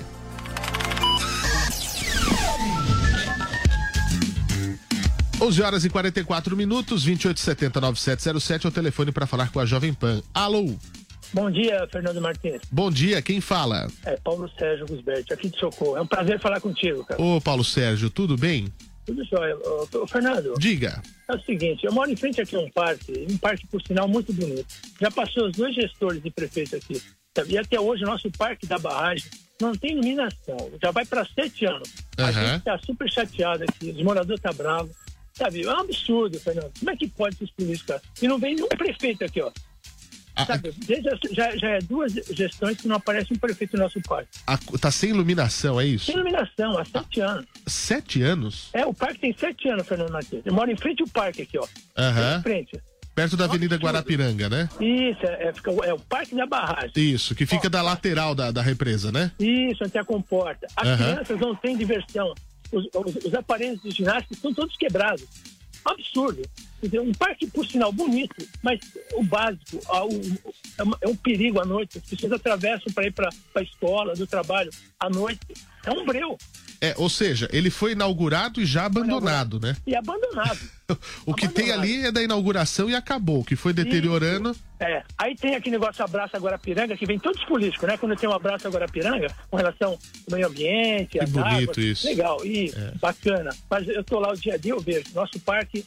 Onze 5.40 5.62
horas 5.62 5.86
e 5.86 5.90
44 5.90 6.58
minutos, 6.58 7.06
2870-9707 7.06 8.66
é 8.66 8.68
o 8.68 8.72
telefone 8.72 9.12
para 9.12 9.28
falar 9.28 9.52
com 9.52 9.60
a 9.60 9.66
Jovem 9.66 9.94
Pan. 9.94 10.24
Alô? 10.34 10.76
Bom 11.34 11.52
dia, 11.52 11.88
Fernando 11.92 12.22
Martins. 12.22 12.62
Bom 12.72 12.90
dia, 12.90 13.22
quem 13.22 13.42
fala? 13.42 13.88
É 14.06 14.16
Paulo 14.18 14.50
Sérgio 14.58 14.86
Gusberti, 14.88 15.34
aqui 15.34 15.50
de 15.50 15.60
Socorro. 15.60 15.98
É 15.98 16.02
um 16.02 16.08
prazer 16.08 16.40
falar 16.40 16.60
contigo, 16.62 17.04
cara. 17.06 17.22
Ô, 17.22 17.40
Paulo 17.42 17.64
Sérgio, 17.64 18.10
tudo 18.10 18.38
bem? 18.38 18.68
Tudo 19.06 19.24
jóia. 19.26 19.56
Ô, 19.58 20.08
Fernando. 20.08 20.54
Diga. 20.58 21.02
É 21.30 21.36
o 21.36 21.40
seguinte, 21.42 21.86
eu 21.86 21.92
moro 21.94 22.10
em 22.10 22.16
frente 22.16 22.42
aqui 22.42 22.56
a 22.56 22.60
um 22.60 22.70
parque, 22.72 23.26
um 23.30 23.38
parque, 23.38 23.68
por 23.68 23.82
sinal, 23.82 24.08
muito 24.08 24.32
bonito. 24.34 24.66
Já 25.00 25.12
passou 25.12 25.48
os 25.48 25.52
dois 25.56 25.76
gestores 25.76 26.22
e 26.24 26.32
prefeito 26.32 26.76
aqui. 26.76 27.02
sabe? 27.36 27.54
E 27.54 27.58
até 27.58 27.80
hoje 27.80 28.04
o 28.04 28.08
nosso 28.08 28.32
parque 28.32 28.66
da 28.66 28.80
barragem 28.80 29.30
não 29.62 29.74
tem 29.74 29.92
iluminação. 29.92 30.72
Já 30.82 30.92
vai 30.92 31.06
para 31.06 31.26
sete 31.26 31.66
anos. 31.66 31.90
A 32.18 32.24
Aham. 32.24 32.54
gente 32.54 32.64
tá 32.64 32.80
super 32.86 33.10
chateado 33.12 33.64
aqui, 33.64 33.92
os 33.92 34.02
moradores 34.04 34.42
tá 34.42 34.52
bravos. 34.54 34.92
Sabe, 35.34 35.64
é 35.64 35.68
um 35.70 35.80
absurdo, 35.82 36.40
Fernando. 36.40 36.72
Como 36.80 36.90
é 36.90 36.96
que 36.98 37.08
pode 37.10 37.36
ser 37.38 37.52
isso, 37.60 37.86
cara? 37.86 38.02
E 38.20 38.28
não 38.28 38.40
vem 38.40 38.56
nenhum 38.56 38.68
prefeito 38.70 39.24
aqui, 39.24 39.40
ó. 39.40 39.52
Sabe, 40.46 40.72
desde 40.86 41.10
a- 41.10 41.18
já, 41.32 41.56
já 41.58 41.70
é 41.70 41.80
duas 41.80 42.14
gestões 42.14 42.78
que 42.78 42.88
não 42.88 42.96
aparece 42.98 43.34
um 43.34 43.38
prefeito 43.38 43.76
no 43.78 43.84
nosso 43.84 44.00
parque. 44.02 44.30
A- 44.46 44.58
tá 44.80 44.92
sem 44.92 45.10
iluminação, 45.10 45.80
é 45.80 45.86
isso? 45.86 46.06
Tem 46.08 46.16
iluminação 46.16 46.78
há 46.78 46.86
sete 46.86 47.20
anos. 47.22 47.46
Sete 47.66 48.22
anos? 48.22 48.70
É, 48.74 48.86
o 48.86 48.94
parque 48.94 49.20
tem 49.20 49.36
sete 49.38 49.68
anos, 49.70 49.88
Fernando 49.88 50.12
Martins. 50.12 50.42
Eu 50.46 50.54
moro 50.54 50.70
em 50.72 50.78
frente 50.78 51.02
ao 51.02 51.08
parque 51.08 51.42
aqui, 51.44 51.58
ó. 51.58 51.66
Aham. 51.98 52.38
Em 52.40 52.44
frente. 52.44 52.80
Perto 53.16 53.36
da 53.36 53.46
Avenida 53.46 53.78
Guarapiranga, 53.78 54.48
né? 54.48 54.70
Isso, 54.80 55.26
é, 55.26 55.48
é, 55.48 55.54
fica- 55.54 55.72
é 55.86 55.92
o 55.94 55.98
parque 56.00 56.36
da 56.36 56.46
barragem. 56.46 56.92
Isso, 56.96 57.34
que 57.34 57.48
fica 57.48 57.68
da 57.68 57.82
lateral 57.82 58.36
da, 58.36 58.52
da 58.52 58.62
represa, 58.62 59.12
né? 59.12 59.32
Isso, 59.40 59.84
tem 59.90 60.00
a 60.00 60.06
comporta. 60.06 60.68
As 60.76 60.88
Aham. 60.88 60.98
crianças 61.14 61.40
não 61.40 61.56
têm 61.56 61.76
diversão. 61.76 62.32
Os, 62.72 62.86
os- 62.94 63.26
os 63.26 63.34
aparelhos 63.34 63.82
de 63.82 63.90
ginástica 63.90 64.36
estão 64.36 64.54
todos 64.54 64.76
quebrados. 64.78 65.24
Absurdo. 65.88 66.42
Dizer, 66.82 67.00
um 67.00 67.12
parque, 67.14 67.48
por 67.48 67.66
sinal, 67.66 67.92
bonito, 67.92 68.36
mas 68.62 68.80
o 69.14 69.24
básico, 69.24 69.82
a- 69.88 70.06
o- 70.06 70.22
é, 70.78 70.84
é 71.02 71.08
um 71.08 71.16
perigo 71.16 71.60
à 71.60 71.66
noite. 71.66 71.98
As 71.98 72.04
pessoas 72.04 72.34
atravessam 72.34 72.92
para 72.94 73.08
ir 73.08 73.12
para 73.12 73.30
a 73.56 73.62
escola, 73.62 74.14
do 74.14 74.28
trabalho, 74.28 74.70
à 75.00 75.10
noite. 75.10 75.40
É 75.86 75.92
um 75.92 76.06
breu. 76.06 76.38
É, 76.80 76.94
ou 76.98 77.10
seja, 77.10 77.50
ele 77.52 77.72
foi 77.72 77.94
inaugurado 77.94 78.62
e 78.62 78.66
já 78.66 78.86
abandonado, 78.86 79.60
né? 79.60 79.76
E 79.88 79.96
abandonado. 79.96 80.60
O 81.26 81.34
que 81.34 81.48
tem 81.50 81.72
ali 81.72 82.06
é 82.06 82.12
da 82.12 82.22
inauguração 82.24 82.90
e 82.90 82.96
acabou, 82.96 83.40
o 83.40 83.44
que 83.44 83.56
foi 83.58 83.74
deteriorando. 83.74 84.56
É, 84.80 85.04
aí 85.18 85.36
tem 85.36 85.56
aquele 85.56 85.78
negócio 85.78 86.04
Abraço 86.04 86.38
Guarapiranga, 86.38 86.96
que 86.96 87.06
vem 87.06 87.18
todos 87.18 87.44
políticos, 87.46 87.88
né? 87.88 87.98
Quando 87.98 88.16
tem 88.16 88.30
um 88.30 88.34
Abraço 88.34 88.70
Guarapiranga, 88.70 89.28
com 89.50 89.58
relação 89.58 89.92
ao 89.92 90.00
meio 90.32 90.48
ambiente, 90.48 91.18
Que 91.18 91.26
bonito 91.26 91.72
águas. 91.72 91.78
isso. 91.78 92.08
É. 92.08 92.10
Legal, 92.12 92.46
e 92.46 92.72
bacana. 93.00 93.50
Mas 93.70 93.88
eu 93.88 94.04
tô 94.04 94.20
lá 94.20 94.32
o 94.32 94.36
dia 94.38 94.54
a 94.54 94.58
dia, 94.58 94.74
eu 94.74 94.80
vejo. 94.80 95.06
Nosso 95.16 95.40
parque, 95.40 95.84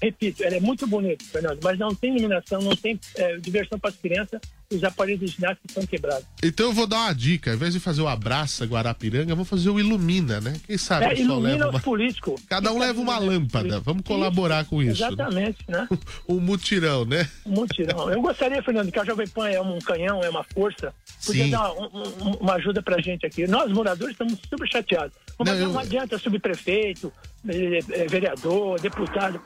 repito, 0.00 0.42
ele 0.42 0.56
é 0.56 0.60
muito 0.60 0.86
bonito, 0.86 1.22
Fernando, 1.24 1.58
mas 1.62 1.78
não 1.78 1.94
tem 1.94 2.16
iluminação, 2.16 2.62
não 2.62 2.74
tem 2.74 2.98
é, 3.16 3.36
diversão 3.36 3.78
para 3.78 3.90
as 3.90 3.96
crianças, 3.96 4.40
os 4.72 4.84
aparelhos 4.84 5.20
de 5.20 5.26
ginástica 5.26 5.66
estão 5.68 5.84
quebrados. 5.84 6.24
Então 6.42 6.66
eu 6.66 6.72
vou 6.72 6.86
dar 6.86 6.98
uma 6.98 7.12
dica, 7.12 7.50
ao 7.50 7.56
invés 7.56 7.72
de 7.72 7.80
fazer 7.80 8.00
o 8.02 8.08
Abraça 8.08 8.64
Guarapiranga, 8.64 9.32
eu 9.32 9.36
vou 9.36 9.44
fazer 9.44 9.68
o 9.68 9.80
Ilumina, 9.80 10.40
né? 10.40 10.54
Quem 10.64 10.78
sabe 10.78 11.06
É, 11.06 11.14
ilumina 11.18 11.66
leva 11.66 11.80
políticos. 11.80 12.40
Cada 12.48 12.72
um 12.72 12.78
leva 12.78 13.00
uma 13.00 13.18
lâmpada. 13.18 13.80
Vamos 13.80 14.02
colaborar 14.04 14.64
com 14.66 14.80
isso. 14.80 15.00
né? 15.02 15.08
Exatamente, 15.08 15.58
né? 15.68 15.88
Um 16.28 16.38
mutirão, 16.38 17.04
né? 17.04 17.28
Um 17.44 17.50
mutirão. 17.52 18.10
Eu 18.12 18.22
gostaria, 18.22 18.62
Fernando, 18.62 18.92
que 18.92 18.98
a 18.98 19.04
Jovem 19.04 19.26
Pan 19.26 19.48
é 19.48 19.60
um 19.60 19.78
canhão, 19.80 20.22
é 20.22 20.28
uma 20.30 20.44
força, 20.44 20.94
podia 21.26 21.44
Sim. 21.44 21.50
dar 21.50 21.72
um- 21.72 21.86
um- 21.96 22.34
uma 22.40 22.54
ajuda 22.54 22.80
pra 22.80 23.00
gente 23.00 23.26
aqui. 23.26 23.46
Nós, 23.48 23.70
moradores, 23.72 24.12
estamos 24.14 24.38
super 24.48 24.68
chateados. 24.70 25.16
Mas 25.38 25.48
Não, 25.48 25.66
não, 25.66 25.72
eu- 25.74 25.78
adianta 25.80 26.16
subprefeito, 26.18 27.12
eh, 27.48 27.80
eh, 27.90 28.06
vereador, 28.08 28.78
deputado. 28.80 29.40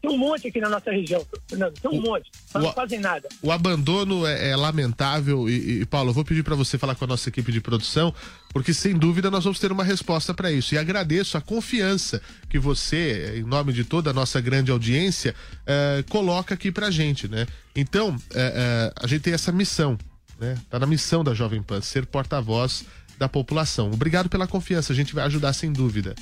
Tem 0.00 0.10
um 0.10 0.16
monte 0.16 0.46
aqui 0.48 0.60
na 0.60 0.68
nossa 0.68 0.90
região, 0.90 1.26
Fernando. 1.48 1.74
Tem 1.74 1.90
um 1.90 2.00
monte, 2.00 2.30
mas 2.52 2.62
o- 2.62 2.66
não 2.66 2.72
fazem 2.72 3.00
nada. 3.00 3.28
O 3.42 3.50
abandono 3.50 4.24
é, 4.24 4.50
é 4.50 4.56
lamentável 4.56 5.48
e, 5.48 5.80
e, 5.80 5.86
Paulo, 5.86 6.10
eu 6.10 6.14
vou 6.14 6.24
pedir 6.24 6.44
para 6.44 6.54
você 6.54 6.78
falar 6.78 6.94
com 6.94 7.04
a 7.04 7.08
nossa 7.08 7.28
equipe 7.28 7.50
de 7.50 7.60
produção, 7.60 8.14
porque 8.52 8.72
sem 8.72 8.94
dúvida 8.96 9.30
nós 9.32 9.42
vamos 9.42 9.58
ter 9.58 9.72
uma 9.72 9.82
resposta 9.82 10.32
para 10.32 10.52
isso. 10.52 10.74
E 10.74 10.78
agradeço 10.78 11.36
a 11.36 11.40
confiança 11.40 12.22
que 12.48 12.58
você, 12.58 13.34
em 13.38 13.42
nome 13.42 13.72
de 13.72 13.82
toda 13.82 14.10
a 14.10 14.12
nossa 14.12 14.40
grande 14.40 14.70
audiência, 14.70 15.34
eh, 15.66 16.04
coloca 16.08 16.54
aqui 16.54 16.70
pra 16.70 16.88
gente, 16.90 17.26
né? 17.26 17.44
Então, 17.74 18.14
eh, 18.32 18.52
eh, 18.54 18.92
a 19.02 19.06
gente 19.08 19.22
tem 19.22 19.32
essa 19.34 19.50
missão, 19.50 19.98
né? 20.38 20.56
Tá 20.70 20.78
na 20.78 20.86
missão 20.86 21.24
da 21.24 21.34
Jovem 21.34 21.60
Pan, 21.62 21.80
ser 21.80 22.06
porta-voz 22.06 22.84
da 23.18 23.28
população. 23.28 23.90
Obrigado 23.92 24.28
pela 24.28 24.46
confiança, 24.46 24.92
a 24.92 24.96
gente 24.96 25.14
vai 25.14 25.24
ajudar 25.24 25.52
sem 25.52 25.72
dúvida. 25.72 26.14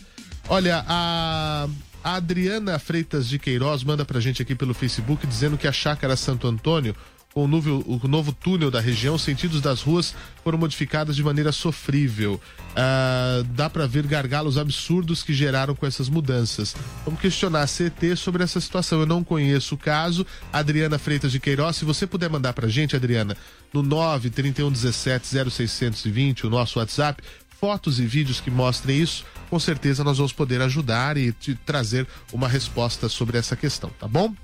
Olha, 0.49 0.85
a, 0.88 1.69
a 2.05 2.15
Adriana 2.15 2.79
Freitas 2.79 3.29
de 3.29 3.38
Queiroz 3.38 3.85
manda 3.85 4.05
pra 4.05 4.21
gente 4.21 4.43
aqui 4.43 4.55
pelo 4.55 4.75
Facebook 4.75 5.27
dizendo 5.27 5.57
que 5.57 5.69
a 5.69 5.73
chácara 5.73 6.17
Santo 6.17 6.47
Antônio, 6.47 6.97
com 7.33 7.45
o 7.45 7.49
novo, 7.49 7.83
o 7.87 8.09
novo 8.09 8.33
túnel 8.33 8.71
da 8.71 8.81
região, 8.81 9.15
os 9.15 9.23
sentidos 9.23 9.61
das 9.61 9.81
ruas 9.81 10.15
foram 10.45 10.59
modificadas 10.59 11.17
de 11.17 11.23
maneira 11.23 11.51
sofrível. 11.51 12.41
Ah, 12.77 13.43
dá 13.55 13.71
pra 13.71 13.87
ver 13.87 14.07
gargalos 14.07 14.59
absurdos 14.59 15.23
que 15.23 15.33
geraram 15.33 15.75
com 15.75 15.87
essas 15.87 16.09
mudanças. 16.09 16.77
Vamos 17.05 17.21
questionar 17.21 17.62
a 17.62 17.67
CT 17.67 18.17
sobre 18.17 18.43
essa 18.43 18.61
situação. 18.61 19.01
Eu 19.01 19.07
não 19.07 19.25
conheço 19.25 19.77
o 19.77 19.79
caso. 19.79 20.27
Adriana 20.53 20.99
Freitas 20.99 21.33
de 21.33 21.41
Queiroz, 21.41 21.77
se 21.77 21.85
você 21.85 22.07
puder 22.07 22.29
mandar 22.29 22.53
pra 22.53 22.69
gente, 22.69 22.97
Adriana, 22.97 23.37
no 23.73 23.83
93117 23.83 25.51
0620, 25.51 26.47
o 26.47 26.51
nosso 26.51 26.79
WhatsApp, 26.79 27.23
fotos 27.62 28.01
e 28.01 28.05
vídeos 28.05 28.40
que 28.40 28.51
mostrem 28.51 29.01
isso, 29.01 29.25
com 29.48 29.57
certeza 29.57 30.03
nós 30.03 30.16
vamos 30.16 30.33
poder 30.33 30.61
ajudar 30.62 31.16
e 31.16 31.31
te 31.31 31.55
trazer 31.55 32.09
uma 32.33 32.48
resposta 32.48 33.09
sobre 33.09 33.38
essa 33.38 33.55
questão, 33.55 33.88
tá 34.01 34.09
bom? 34.09 34.35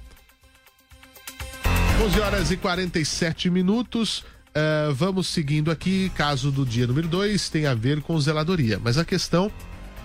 11 2.01 2.21
horas 2.21 2.51
e 2.53 2.57
47 2.57 3.51
minutos. 3.51 4.25
eh, 4.55 4.91
vamos 4.95 5.27
seguindo 5.27 5.69
aqui. 5.69 6.13
Caso 6.15 6.53
do 6.53 6.65
dia 6.65 6.87
número 6.87 7.09
2 7.09 7.49
tem 7.49 7.67
a 7.67 7.75
ver 7.75 8.01
com 8.03 8.19
zeladoria. 8.21 8.81
Mas 8.83 8.97
a 8.97 9.05
questão 9.05 9.51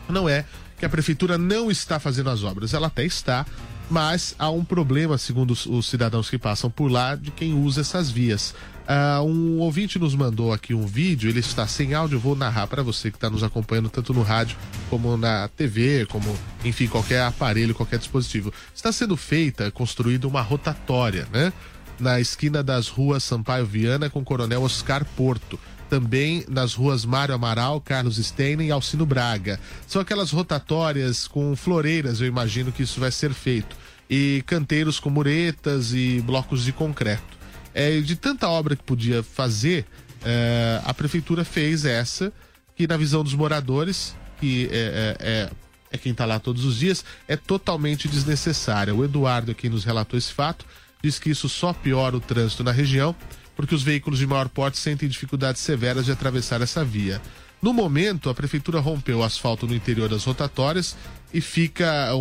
não 0.09 0.27
é 0.27 0.43
que 0.79 0.83
a 0.83 0.89
prefeitura 0.89 1.37
não 1.37 1.69
está 1.69 1.99
fazendo 1.99 2.31
as 2.31 2.43
obras. 2.43 2.73
Ela 2.73 2.87
até 2.87 3.05
está, 3.05 3.45
mas 3.93 4.33
há 4.39 4.49
um 4.49 4.65
problema, 4.65 5.19
segundo 5.19 5.51
os, 5.51 5.67
os 5.67 5.85
cidadãos 5.85 6.27
que 6.27 6.39
passam 6.39 6.67
por 6.67 6.89
lá, 6.89 7.15
de 7.15 7.29
quem 7.29 7.53
usa 7.53 7.81
essas 7.81 8.09
vias. 8.09 8.55
Ah, 8.87 9.21
um 9.21 9.59
ouvinte 9.59 9.99
nos 9.99 10.15
mandou 10.15 10.51
aqui 10.51 10.73
um 10.73 10.87
vídeo, 10.87 11.29
ele 11.29 11.39
está 11.39 11.67
sem 11.67 11.93
áudio, 11.93 12.19
vou 12.19 12.35
narrar 12.35 12.65
para 12.65 12.81
você 12.81 13.11
que 13.11 13.17
está 13.17 13.29
nos 13.29 13.43
acompanhando 13.43 13.91
tanto 13.91 14.11
no 14.11 14.23
rádio 14.23 14.57
como 14.89 15.15
na 15.15 15.47
TV, 15.47 16.07
como 16.07 16.35
enfim, 16.65 16.87
qualquer 16.87 17.21
aparelho, 17.21 17.75
qualquer 17.75 17.99
dispositivo. 17.99 18.51
Está 18.73 18.91
sendo 18.91 19.15
feita, 19.15 19.69
construída 19.69 20.27
uma 20.27 20.41
rotatória, 20.41 21.27
né? 21.31 21.53
Na 21.99 22.19
esquina 22.19 22.63
das 22.63 22.87
ruas 22.87 23.23
Sampaio 23.23 23.67
Viana 23.67 24.09
com 24.09 24.23
Coronel 24.25 24.63
Oscar 24.63 25.05
Porto 25.15 25.59
também 25.93 26.43
nas 26.49 26.73
ruas 26.73 27.05
Mário 27.05 27.35
Amaral, 27.35 27.79
Carlos 27.79 28.17
Steiner 28.17 28.65
e 28.65 28.71
Alcino 28.71 29.05
Braga. 29.05 29.59
São 29.85 30.01
aquelas 30.01 30.31
rotatórias 30.31 31.27
com 31.27 31.55
floreiras, 31.55 32.19
eu 32.19 32.25
imagino 32.25 32.71
que 32.71 32.81
isso 32.81 32.99
vai 32.99 33.11
ser 33.11 33.31
feito. 33.31 33.75
E 34.09 34.43
canteiros 34.47 34.99
com 34.99 35.11
muretas 35.11 35.93
e 35.93 36.19
blocos 36.25 36.63
de 36.63 36.71
concreto. 36.73 37.37
É, 37.75 38.01
de 38.01 38.15
tanta 38.15 38.49
obra 38.49 38.75
que 38.75 38.81
podia 38.81 39.21
fazer, 39.21 39.85
é, 40.25 40.81
a 40.83 40.95
prefeitura 40.95 41.45
fez 41.45 41.85
essa, 41.85 42.33
que 42.75 42.87
na 42.87 42.97
visão 42.97 43.23
dos 43.23 43.35
moradores, 43.35 44.15
que 44.39 44.67
é, 44.71 44.75
é, 44.75 45.17
é, 45.19 45.49
é 45.91 45.97
quem 45.99 46.11
está 46.11 46.25
lá 46.25 46.39
todos 46.39 46.65
os 46.65 46.79
dias, 46.79 47.05
é 47.27 47.37
totalmente 47.37 48.07
desnecessária. 48.07 48.95
O 48.95 49.05
Eduardo 49.05 49.51
é 49.51 49.53
quem 49.53 49.69
nos 49.69 49.83
relatou 49.83 50.17
esse 50.17 50.33
fato, 50.33 50.65
diz 51.03 51.19
que 51.19 51.29
isso 51.29 51.47
só 51.47 51.71
piora 51.71 52.17
o 52.17 52.19
trânsito 52.19 52.63
na 52.63 52.71
região, 52.71 53.15
porque 53.55 53.75
os 53.75 53.83
veículos 53.83 54.19
de 54.19 54.27
maior 54.27 54.49
porte 54.49 54.77
sentem 54.77 55.07
dificuldades 55.09 55.61
severas 55.61 56.05
de 56.05 56.11
atravessar 56.11 56.61
essa 56.61 56.83
via. 56.83 57.21
No 57.61 57.73
momento, 57.73 58.29
a 58.29 58.33
prefeitura 58.33 58.79
rompeu 58.79 59.19
o 59.19 59.23
asfalto 59.23 59.65
no 59.65 59.73
interior 59.75 60.09
das 60.09 60.23
rotatórias 60.25 60.95
e 61.33 61.39
fica 61.39 62.13
um- 62.15 62.19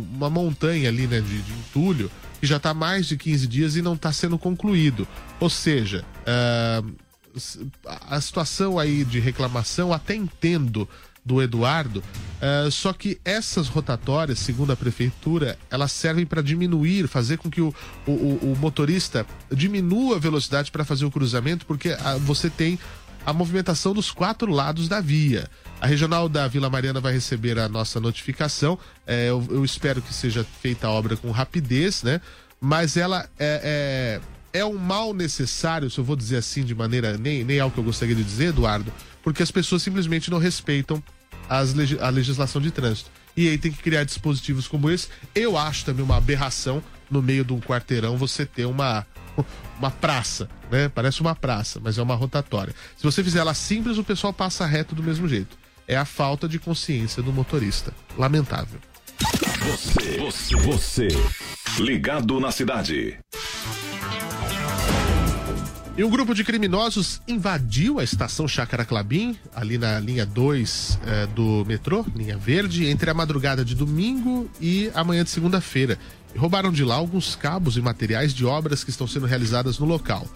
um- 0.00 0.06
uma 0.16 0.28
montanha 0.28 0.88
ali 0.88 1.06
né, 1.06 1.20
de, 1.20 1.42
de 1.42 1.52
entulho 1.52 2.10
que 2.40 2.46
já 2.46 2.56
está 2.56 2.72
mais 2.74 3.06
de 3.06 3.16
15 3.16 3.46
dias 3.46 3.76
e 3.76 3.82
não 3.82 3.94
está 3.94 4.12
sendo 4.12 4.38
concluído. 4.38 5.06
Ou 5.38 5.48
seja, 5.50 6.04
a 6.26 6.82
a 8.08 8.20
situação 8.20 8.76
aí 8.76 9.04
de 9.04 9.20
reclamação 9.20 9.92
até 9.92 10.16
entendo 10.16 10.88
do 11.24 11.42
Eduardo, 11.42 12.02
ah, 12.40 12.68
só 12.70 12.92
que 12.92 13.20
essas 13.24 13.68
rotatórias, 13.68 14.38
segundo 14.38 14.72
a 14.72 14.76
prefeitura, 14.76 15.58
elas 15.70 15.92
servem 15.92 16.24
para 16.26 16.42
diminuir, 16.42 17.06
fazer 17.08 17.36
com 17.38 17.50
que 17.50 17.60
o, 17.60 17.74
o, 18.06 18.10
o- 18.10 18.52
o 18.52 18.56
motorista 18.58 19.26
diminua 19.52 20.16
a 20.16 20.18
velocidade 20.18 20.70
para 20.70 20.84
fazer 20.84 21.04
o 21.04 21.10
cruzamento, 21.10 21.66
porque 21.66 21.90
ah, 22.02 22.16
você 22.18 22.48
tem 22.48 22.78
a 23.26 23.32
movimentação 23.34 23.92
dos 23.92 24.10
quatro 24.10 24.50
lados 24.50 24.88
da 24.88 24.98
via. 25.00 25.46
A 25.78 25.86
regional 25.86 26.26
da 26.28 26.48
Vila 26.48 26.70
Mariana 26.70 27.00
vai 27.00 27.12
receber 27.12 27.58
a 27.58 27.68
nossa 27.68 28.00
notificação. 28.00 28.78
É, 29.06 29.28
eu, 29.28 29.46
eu 29.50 29.62
espero 29.64 30.00
que 30.00 30.12
seja 30.14 30.42
feita 30.62 30.86
a 30.86 30.90
obra 30.90 31.16
com 31.18 31.30
rapidez, 31.30 32.02
né? 32.02 32.20
Mas 32.58 32.96
ela 32.96 33.28
é, 33.38 34.20
é, 34.52 34.60
é 34.60 34.64
um 34.64 34.76
mal 34.78 35.12
necessário, 35.12 35.90
se 35.90 35.98
eu 35.98 36.04
vou 36.04 36.16
dizer 36.16 36.36
assim 36.38 36.64
de 36.64 36.74
maneira. 36.74 37.16
Nem, 37.18 37.44
nem 37.44 37.58
é 37.58 37.64
o 37.64 37.70
que 37.70 37.76
eu 37.78 37.84
gostaria 37.84 38.14
de 38.14 38.24
dizer, 38.24 38.46
Eduardo, 38.48 38.90
porque 39.22 39.42
as 39.42 39.50
pessoas 39.50 39.82
simplesmente 39.82 40.30
não 40.30 40.38
respeitam 40.38 41.02
as 41.48 41.74
a 42.00 42.08
legislação 42.08 42.60
de 42.60 42.70
trânsito. 42.70 43.10
E 43.36 43.48
aí 43.48 43.58
tem 43.58 43.72
que 43.72 43.82
criar 43.82 44.04
dispositivos 44.04 44.66
como 44.68 44.90
esse. 44.90 45.08
Eu 45.34 45.56
acho 45.56 45.84
também 45.84 46.04
uma 46.04 46.16
aberração 46.16 46.82
no 47.10 47.22
meio 47.22 47.44
de 47.44 47.52
um 47.52 47.60
quarteirão 47.60 48.16
você 48.16 48.44
ter 48.46 48.64
uma, 48.64 49.06
uma 49.78 49.90
praça, 49.90 50.48
né? 50.70 50.88
Parece 50.88 51.20
uma 51.20 51.34
praça, 51.34 51.80
mas 51.82 51.98
é 51.98 52.02
uma 52.02 52.14
rotatória. 52.14 52.74
Se 52.96 53.02
você 53.02 53.22
fizer 53.22 53.40
ela 53.40 53.54
simples, 53.54 53.98
o 53.98 54.04
pessoal 54.04 54.32
passa 54.32 54.66
reto 54.66 54.94
do 54.94 55.02
mesmo 55.02 55.28
jeito. 55.28 55.58
É 55.86 55.96
a 55.96 56.04
falta 56.04 56.48
de 56.48 56.58
consciência 56.58 57.22
do 57.22 57.32
motorista. 57.32 57.92
Lamentável. 58.16 58.78
Você, 59.64 60.18
você, 60.18 60.56
você. 60.56 61.08
Ligado 61.78 62.38
na 62.40 62.50
cidade. 62.50 63.18
E 66.00 66.02
um 66.02 66.08
grupo 66.08 66.34
de 66.34 66.42
criminosos 66.42 67.20
invadiu 67.28 68.00
a 68.00 68.02
estação 68.02 68.48
Chácara 68.48 68.86
Clabim, 68.86 69.36
ali 69.54 69.76
na 69.76 70.00
linha 70.00 70.24
2 70.24 70.98
eh, 71.04 71.26
do 71.26 71.62
metrô, 71.66 72.06
linha 72.16 72.38
verde, 72.38 72.86
entre 72.86 73.10
a 73.10 73.12
madrugada 73.12 73.62
de 73.62 73.74
domingo 73.74 74.50
e 74.58 74.90
a 74.94 75.04
manhã 75.04 75.22
de 75.24 75.28
segunda-feira. 75.28 75.98
Roubaram 76.34 76.72
de 76.72 76.84
lá 76.84 76.94
alguns 76.94 77.36
cabos 77.36 77.76
e 77.76 77.82
materiais 77.82 78.32
de 78.32 78.46
obras 78.46 78.82
que 78.82 78.88
estão 78.88 79.06
sendo 79.06 79.26
realizadas 79.26 79.78
no 79.78 79.84
local. 79.84 80.26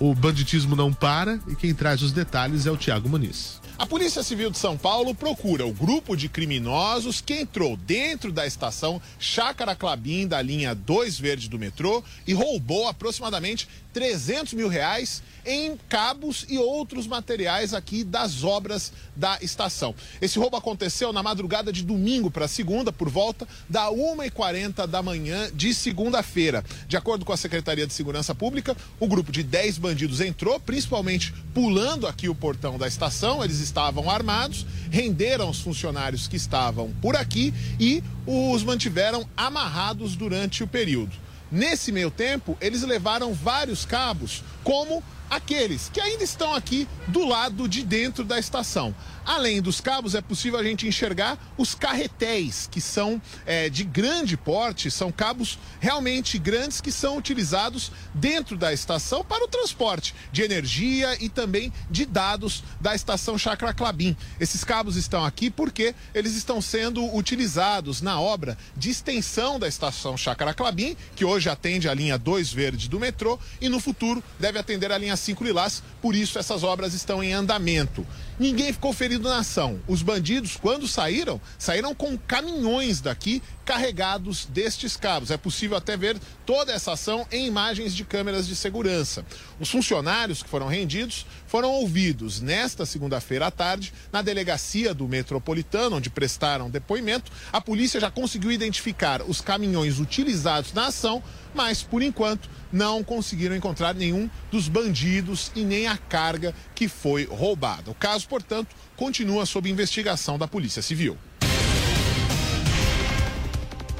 O 0.00 0.12
banditismo 0.12 0.74
não 0.74 0.92
para 0.92 1.38
e 1.46 1.54
quem 1.54 1.72
traz 1.72 2.02
os 2.02 2.10
detalhes 2.10 2.66
é 2.66 2.72
o 2.72 2.76
Tiago 2.76 3.08
Muniz. 3.08 3.61
A 3.78 3.86
Polícia 3.86 4.22
Civil 4.22 4.50
de 4.50 4.58
São 4.58 4.76
Paulo 4.76 5.14
procura 5.14 5.66
o 5.66 5.72
grupo 5.72 6.14
de 6.14 6.28
criminosos 6.28 7.20
que 7.20 7.40
entrou 7.40 7.76
dentro 7.76 8.30
da 8.30 8.46
estação 8.46 9.00
Chácara 9.18 9.74
Clabim 9.74 10.26
da 10.26 10.40
linha 10.42 10.74
2 10.74 11.18
verde 11.18 11.48
do 11.48 11.58
metrô 11.58 12.04
e 12.26 12.34
roubou 12.34 12.86
aproximadamente 12.86 13.66
300 13.92 14.54
mil 14.54 14.68
reais 14.68 15.22
em 15.44 15.76
cabos 15.88 16.46
e 16.48 16.56
outros 16.56 17.06
materiais 17.06 17.74
aqui 17.74 18.04
das 18.04 18.44
obras 18.44 18.92
da 19.14 19.38
estação. 19.42 19.94
Esse 20.20 20.38
roubo 20.38 20.56
aconteceu 20.56 21.12
na 21.12 21.22
madrugada 21.22 21.72
de 21.72 21.82
domingo 21.82 22.30
para 22.30 22.46
segunda, 22.46 22.92
por 22.92 23.08
volta 23.08 23.46
da 23.68 23.90
1h40 23.90 24.86
da 24.86 25.02
manhã 25.02 25.50
de 25.52 25.74
segunda-feira. 25.74 26.64
De 26.86 26.96
acordo 26.96 27.24
com 27.24 27.32
a 27.32 27.36
Secretaria 27.36 27.86
de 27.86 27.92
Segurança 27.92 28.34
Pública, 28.34 28.76
o 29.00 29.08
grupo 29.08 29.32
de 29.32 29.42
10 29.42 29.78
bandidos 29.78 30.20
entrou, 30.20 30.60
principalmente 30.60 31.34
pulando 31.52 32.06
aqui 32.06 32.28
o 32.28 32.34
portão 32.34 32.78
da 32.78 32.86
estação. 32.86 33.42
Eles 33.42 33.60
estavam 33.62 34.10
armados, 34.10 34.66
renderam 34.90 35.48
os 35.48 35.60
funcionários 35.60 36.28
que 36.28 36.36
estavam 36.36 36.92
por 37.00 37.16
aqui 37.16 37.54
e 37.78 38.02
os 38.26 38.62
mantiveram 38.62 39.26
amarrados 39.36 40.16
durante 40.16 40.62
o 40.62 40.66
período. 40.68 41.12
Nesse 41.50 41.92
meio 41.92 42.10
tempo, 42.10 42.56
eles 42.60 42.82
levaram 42.82 43.34
vários 43.34 43.84
cabos, 43.84 44.42
como 44.64 45.02
aqueles 45.32 45.88
que 45.88 45.98
ainda 45.98 46.22
estão 46.22 46.54
aqui 46.54 46.86
do 47.08 47.24
lado 47.24 47.66
de 47.66 47.82
dentro 47.82 48.22
da 48.22 48.38
estação. 48.38 48.94
Além 49.24 49.62
dos 49.62 49.80
cabos, 49.80 50.14
é 50.14 50.20
possível 50.20 50.58
a 50.58 50.64
gente 50.64 50.86
enxergar 50.86 51.38
os 51.56 51.74
carretéis, 51.74 52.68
que 52.70 52.80
são 52.80 53.22
é, 53.46 53.70
de 53.70 53.84
grande 53.84 54.36
porte, 54.36 54.90
são 54.90 55.12
cabos 55.12 55.58
realmente 55.80 56.38
grandes 56.38 56.80
que 56.80 56.90
são 56.90 57.16
utilizados 57.16 57.92
dentro 58.12 58.56
da 58.56 58.72
estação 58.72 59.24
para 59.24 59.44
o 59.44 59.48
transporte 59.48 60.14
de 60.32 60.42
energia 60.42 61.16
e 61.22 61.28
também 61.28 61.72
de 61.88 62.04
dados 62.04 62.64
da 62.80 62.94
estação 62.94 63.38
Chacra 63.38 63.72
Clabim. 63.72 64.16
Esses 64.40 64.64
cabos 64.64 64.96
estão 64.96 65.24
aqui 65.24 65.50
porque 65.50 65.94
eles 66.12 66.34
estão 66.34 66.60
sendo 66.60 67.02
utilizados 67.16 68.02
na 68.02 68.20
obra 68.20 68.58
de 68.76 68.90
extensão 68.90 69.58
da 69.58 69.68
estação 69.68 70.16
Chacra 70.16 70.52
Clabim, 70.52 70.96
que 71.14 71.24
hoje 71.24 71.48
atende 71.48 71.88
a 71.88 71.94
linha 71.94 72.18
2 72.18 72.52
verde 72.52 72.88
do 72.88 72.98
metrô 72.98 73.38
e 73.60 73.68
no 73.68 73.78
futuro 73.78 74.22
deve 74.38 74.58
atender 74.58 74.90
a 74.90 74.98
linha 74.98 75.16
5 75.22 75.44
Lilás, 75.44 75.82
por 76.00 76.14
isso 76.14 76.38
essas 76.38 76.62
obras 76.62 76.94
estão 76.94 77.22
em 77.22 77.32
andamento. 77.32 78.06
Ninguém 78.38 78.72
ficou 78.72 78.92
ferido 78.92 79.28
na 79.28 79.38
ação. 79.38 79.80
Os 79.86 80.02
bandidos, 80.02 80.56
quando 80.56 80.88
saíram, 80.88 81.40
saíram 81.58 81.94
com 81.94 82.18
caminhões 82.18 83.00
daqui 83.00 83.42
carregados 83.64 84.46
destes 84.46 84.96
cabos. 84.96 85.30
É 85.30 85.36
possível 85.36 85.76
até 85.76 85.96
ver 85.96 86.18
toda 86.44 86.72
essa 86.72 86.92
ação 86.92 87.26
em 87.30 87.46
imagens 87.46 87.94
de 87.94 88.04
câmeras 88.04 88.46
de 88.46 88.56
segurança. 88.56 89.24
Os 89.60 89.70
funcionários 89.70 90.42
que 90.42 90.48
foram 90.48 90.66
rendidos 90.66 91.26
foram 91.46 91.70
ouvidos 91.70 92.40
nesta 92.40 92.84
segunda-feira 92.84 93.46
à 93.46 93.50
tarde 93.50 93.92
na 94.12 94.22
delegacia 94.22 94.92
do 94.94 95.08
Metropolitano, 95.08 95.96
onde 95.96 96.10
prestaram 96.10 96.70
depoimento. 96.70 97.30
A 97.52 97.60
polícia 97.60 98.00
já 98.00 98.10
conseguiu 98.10 98.50
identificar 98.50 99.22
os 99.22 99.40
caminhões 99.40 99.98
utilizados 99.98 100.72
na 100.72 100.86
ação, 100.86 101.22
mas 101.54 101.82
por 101.82 102.02
enquanto 102.02 102.48
não 102.72 103.04
conseguiram 103.04 103.54
encontrar 103.54 103.94
nenhum 103.94 104.28
dos 104.50 104.68
bandidos 104.68 105.52
e 105.54 105.62
nem 105.62 105.86
a 105.86 105.96
carga 105.96 106.54
que 106.74 106.88
foi 106.88 107.24
roubada. 107.26 107.90
O 107.90 107.94
caso, 107.94 108.26
portanto, 108.26 108.74
continua 108.96 109.44
sob 109.44 109.68
investigação 109.68 110.38
da 110.38 110.48
Polícia 110.48 110.82
Civil. 110.82 111.18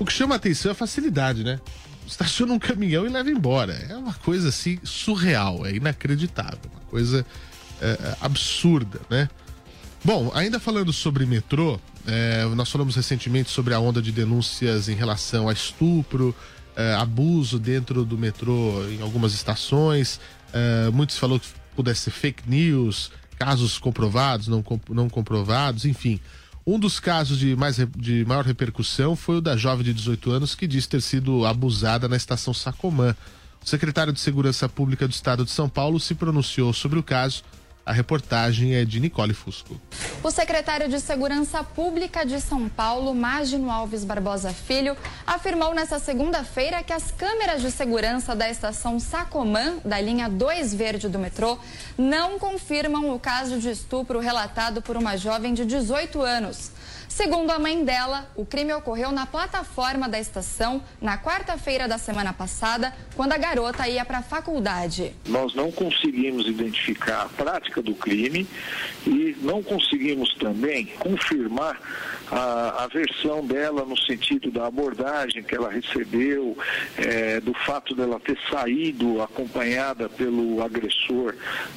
O 0.03 0.05
que 0.05 0.13
chama 0.13 0.35
a 0.35 0.37
atenção 0.37 0.69
é 0.69 0.73
a 0.73 0.75
facilidade, 0.75 1.45
né? 1.45 1.61
Estaciona 2.05 2.53
um 2.53 2.59
caminhão 2.59 3.07
e 3.07 3.09
leva 3.09 3.31
embora. 3.31 3.73
É 3.89 3.95
uma 3.95 4.13
coisa 4.13 4.49
assim 4.49 4.81
surreal, 4.83 5.65
é 5.65 5.77
inacreditável, 5.77 6.69
uma 6.73 6.81
coisa 6.91 7.25
é, 7.81 7.91
é, 7.91 8.17
absurda, 8.21 9.01
né? 9.09 9.31
Bom, 10.05 10.33
ainda 10.35 10.59
falando 10.59 10.93
sobre 10.93 11.25
metrô, 11.25 11.79
é, 12.05 12.45
nós 12.57 12.69
falamos 12.69 12.97
recentemente 12.97 13.51
sobre 13.51 13.75
a 13.75 13.79
onda 13.79 14.03
de 14.03 14.11
denúncias 14.11 14.89
em 14.89 14.97
relação 14.97 15.49
a 15.49 15.53
estupro, 15.53 16.35
é, 16.75 16.95
abuso 16.95 17.61
dentro 17.61 18.05
do 18.05 18.19
metrô 18.19 18.85
em 18.89 19.01
algumas 19.03 19.33
estações. 19.33 20.19
É, 20.53 20.91
muitos 20.91 21.17
falou 21.17 21.39
que 21.39 21.47
pudesse 21.77 22.01
ser 22.01 22.11
fake 22.11 22.43
news, 22.51 23.13
casos 23.39 23.79
comprovados, 23.79 24.49
não, 24.49 24.65
não 24.89 25.09
comprovados, 25.09 25.85
enfim. 25.85 26.19
Um 26.65 26.79
dos 26.79 27.01
casos 27.01 27.39
de, 27.39 27.57
mais, 27.57 27.77
de 27.97 28.25
maior 28.25 28.45
repercussão 28.45 29.17
foi 29.17 29.39
o 29.39 29.41
da 29.41 29.57
jovem 29.57 29.85
de 29.85 29.93
18 29.93 30.31
anos 30.31 30.55
que 30.55 30.67
diz 30.67 30.87
ter 30.87 31.03
sido 31.03 31.45
abusada 31.45 32.09
na 32.09 32.17
estação 32.17 32.55
Sacomã. 32.55 33.17
O 33.65 33.69
secretário 33.69 34.13
de 34.13 34.21
Segurança 34.21 34.69
Pública 34.69 35.09
do 35.09 35.13
Estado 35.13 35.45
de 35.45 35.51
São 35.51 35.69
Paulo 35.69 35.99
se 35.99 36.15
pronunciou 36.15 36.73
sobre 36.73 36.99
o 36.99 37.03
caso. 37.03 37.43
A 37.85 37.91
reportagem 37.91 38.77
é 38.77 38.85
de 38.85 39.01
Nicole 39.01 39.35
Fusco. 39.35 39.81
O 40.23 40.31
secretário 40.31 40.89
de 40.89 41.01
Segurança 41.01 41.65
Pública 41.65 42.25
de 42.25 42.41
São 42.41 42.69
Paulo, 42.69 43.13
Magno 43.13 43.69
Alves 43.69 44.05
Barbosa 44.05 44.53
Filho, 44.53 44.97
afirmou 45.27 45.75
nesta 45.75 45.99
segunda-feira 45.99 46.81
que 46.85 46.93
as 46.93 47.11
câmeras 47.11 47.61
de 47.61 47.73
segurança 47.73 48.37
da 48.37 48.49
estação 48.49 49.01
Sacomã, 49.01 49.79
da 49.85 50.01
linha 50.01 50.29
2 50.29 50.73
verde 50.75 51.09
do 51.09 51.19
metrô, 51.19 51.59
não 51.99 52.39
confirmam 52.39 53.13
o 53.13 53.19
caso 53.19 53.59
de 53.59 53.71
estupro 53.71 54.21
relatado 54.21 54.81
por 54.81 54.97
uma 54.97 55.17
jovem 55.17 55.53
de 55.53 55.65
18 55.65 56.23
anos. 56.23 56.71
Segundo 57.15 57.51
a 57.51 57.59
mãe 57.59 57.85
dela, 57.85 58.27
o 58.35 58.47
crime 58.47 58.73
ocorreu 58.73 59.13
na 59.13 59.27
plataforma 59.27 60.09
da 60.09 60.19
estação 60.19 60.83
na 60.99 61.19
quarta-feira 61.19 61.87
da 61.87 61.99
semana 61.99 62.33
passada, 62.33 62.91
quando 63.15 63.33
a 63.33 63.37
garota 63.37 63.87
ia 63.87 64.03
para 64.03 64.19
a 64.19 64.23
faculdade. 64.23 65.13
Nós 65.27 65.55
não 65.55 65.71
conseguimos 65.71 66.47
identificar 66.47 67.25
a 67.25 67.29
prática 67.29 67.83
do 67.83 67.95
crime 67.95 68.49
e 69.07 69.37
não 69.43 69.63
conseguimos 69.63 70.35
também 70.37 70.87
confirmar 71.01 71.79
a, 72.33 72.85
a 72.85 72.87
versão 72.87 73.47
dela 73.47 73.85
no 73.85 73.97
sentido 73.97 74.51
da 74.51 74.67
abordagem 74.67 75.43
que 75.43 75.55
ela 75.55 75.71
recebeu, 75.71 76.57
é, 76.97 77.41
do 77.41 77.53
fato 77.53 77.95
dela 77.95 78.19
ter 78.19 78.39
saído 78.51 79.21
acompanhada 79.21 80.09
pelo 80.09 80.63
agressor 80.63 81.35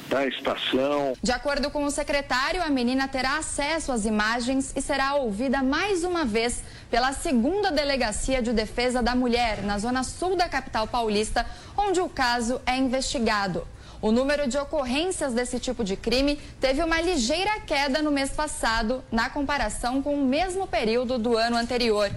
da 0.08 0.26
estação. 0.26 1.12
De 1.22 1.30
acordo 1.32 1.70
com 1.70 1.84
o 1.84 1.90
secretário, 1.90 2.62
a 2.62 2.70
menina 2.70 3.06
terá 3.06 3.36
acesso 3.36 3.92
às 3.92 4.06
imagens 4.06 4.72
e 4.74 4.80
será 4.80 5.14
ouvida 5.16 5.62
mais 5.62 6.04
uma 6.04 6.24
vez 6.24 6.64
pela 6.90 7.12
segunda 7.12 7.70
delegacia 7.70 8.40
de 8.40 8.52
defesa 8.52 9.02
da 9.02 9.14
mulher, 9.14 9.62
na 9.62 9.78
zona 9.78 10.02
sul 10.02 10.36
da 10.36 10.48
capital 10.48 10.86
paulista, 10.86 11.44
onde 11.76 12.00
o 12.00 12.08
caso 12.08 12.60
é 12.64 12.76
investigado. 12.76 13.66
O 14.00 14.12
número 14.12 14.46
de 14.46 14.58
ocorrências 14.58 15.32
desse 15.32 15.58
tipo 15.58 15.82
de 15.82 15.96
crime 15.96 16.38
teve 16.60 16.82
uma 16.82 17.00
ligeira 17.00 17.60
queda 17.60 18.02
no 18.02 18.10
mês 18.10 18.30
passado, 18.30 19.02
na 19.10 19.30
comparação 19.30 20.02
com 20.02 20.14
o 20.14 20.26
mesmo 20.26 20.66
período 20.66 21.18
do 21.18 21.36
ano 21.36 21.56
anterior. 21.56 22.10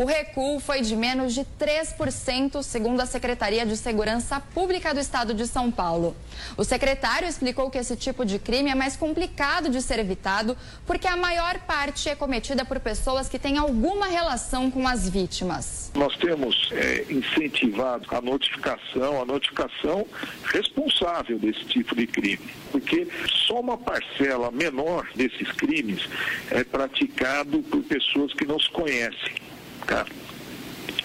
O 0.00 0.06
recuo 0.06 0.58
foi 0.58 0.80
de 0.80 0.96
menos 0.96 1.34
de 1.34 1.42
3%, 1.60 2.62
segundo 2.62 3.02
a 3.02 3.04
Secretaria 3.04 3.66
de 3.66 3.76
Segurança 3.76 4.40
Pública 4.40 4.94
do 4.94 4.98
Estado 4.98 5.34
de 5.34 5.46
São 5.46 5.70
Paulo. 5.70 6.16
O 6.56 6.64
secretário 6.64 7.28
explicou 7.28 7.68
que 7.68 7.76
esse 7.76 7.94
tipo 7.96 8.24
de 8.24 8.38
crime 8.38 8.70
é 8.70 8.74
mais 8.74 8.96
complicado 8.96 9.68
de 9.68 9.82
ser 9.82 9.98
evitado 9.98 10.56
porque 10.86 11.06
a 11.06 11.18
maior 11.18 11.58
parte 11.66 12.08
é 12.08 12.14
cometida 12.14 12.64
por 12.64 12.80
pessoas 12.80 13.28
que 13.28 13.38
têm 13.38 13.58
alguma 13.58 14.06
relação 14.06 14.70
com 14.70 14.88
as 14.88 15.06
vítimas. 15.06 15.92
Nós 15.94 16.16
temos 16.16 16.70
é, 16.72 17.04
incentivado 17.10 18.06
a 18.08 18.22
notificação, 18.22 19.20
a 19.20 19.26
notificação 19.26 20.06
responsável 20.44 21.38
desse 21.38 21.66
tipo 21.66 21.94
de 21.94 22.06
crime, 22.06 22.48
porque 22.72 23.06
só 23.46 23.60
uma 23.60 23.76
parcela 23.76 24.50
menor 24.50 25.06
desses 25.14 25.52
crimes 25.52 26.08
é 26.50 26.64
praticado 26.64 27.62
por 27.64 27.82
pessoas 27.82 28.32
que 28.32 28.46
não 28.46 28.58
se 28.58 28.70
conhecem 28.70 29.49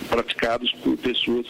praticados 0.05 0.71
por 0.83 0.97
pessoas 0.97 1.45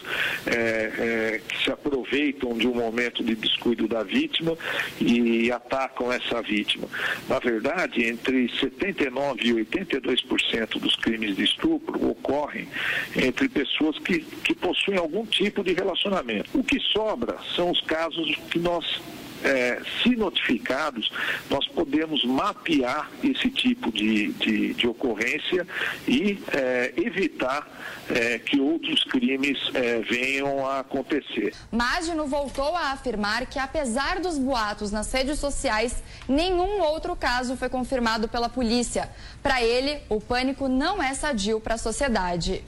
é, 0.46 0.52
é, 0.52 1.40
que 1.46 1.64
se 1.64 1.70
aproveitam 1.70 2.56
de 2.56 2.66
um 2.66 2.74
momento 2.74 3.22
de 3.22 3.34
descuido 3.34 3.86
da 3.86 4.02
vítima 4.02 4.56
e 5.00 5.50
atacam 5.52 6.12
essa 6.12 6.42
vítima. 6.42 6.88
Na 7.28 7.38
verdade, 7.38 8.04
entre 8.04 8.48
79% 8.48 9.42
e 9.42 9.52
82% 9.52 10.78
dos 10.78 10.96
crimes 10.96 11.36
de 11.36 11.44
estupro 11.44 12.10
ocorrem 12.10 12.68
entre 13.14 13.48
pessoas 13.48 13.98
que, 13.98 14.20
que 14.20 14.54
possuem 14.54 14.98
algum 14.98 15.24
tipo 15.26 15.62
de 15.62 15.72
relacionamento. 15.72 16.50
O 16.54 16.64
que 16.64 16.80
sobra 16.80 17.36
são 17.54 17.70
os 17.70 17.80
casos 17.82 18.34
que 18.50 18.58
nós 18.58 19.00
é, 19.44 19.80
se 20.02 20.16
notificados, 20.16 21.10
nós 21.50 21.66
podemos 21.68 22.24
mapear 22.24 23.10
esse 23.22 23.50
tipo 23.50 23.90
de, 23.92 24.32
de, 24.32 24.74
de 24.74 24.86
ocorrência 24.86 25.66
e 26.06 26.38
é, 26.52 26.94
evitar 26.96 27.66
é, 28.08 28.38
que 28.38 28.60
outros 28.60 29.04
crimes 29.04 29.58
é, 29.74 30.00
venham 30.00 30.66
a 30.66 30.80
acontecer. 30.80 31.54
Magno 31.70 32.26
voltou 32.26 32.74
a 32.74 32.92
afirmar 32.92 33.46
que, 33.46 33.58
apesar 33.58 34.20
dos 34.20 34.38
boatos 34.38 34.90
nas 34.90 35.12
redes 35.12 35.38
sociais, 35.38 36.02
nenhum 36.28 36.80
outro 36.82 37.16
caso 37.16 37.56
foi 37.56 37.68
confirmado 37.68 38.28
pela 38.28 38.48
polícia. 38.48 39.10
Para 39.42 39.62
ele, 39.62 40.00
o 40.08 40.20
pânico 40.20 40.68
não 40.68 41.02
é 41.02 41.14
sadio 41.14 41.60
para 41.60 41.74
a 41.74 41.78
sociedade 41.78 42.64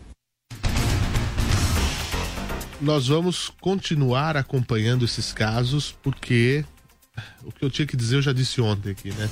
nós 2.81 3.09
vamos 3.09 3.51
continuar 3.61 4.37
acompanhando 4.37 5.05
esses 5.05 5.33
casos, 5.33 5.95
porque 6.03 6.65
o 7.43 7.53
que 7.53 7.65
eu 7.65 7.71
tinha 7.71 7.87
que 7.87 7.97
dizer 7.97 8.17
eu 8.17 8.23
já 8.23 8.33
disse 8.33 8.61
ontem 8.61 8.91
aqui, 8.91 9.11
né? 9.13 9.29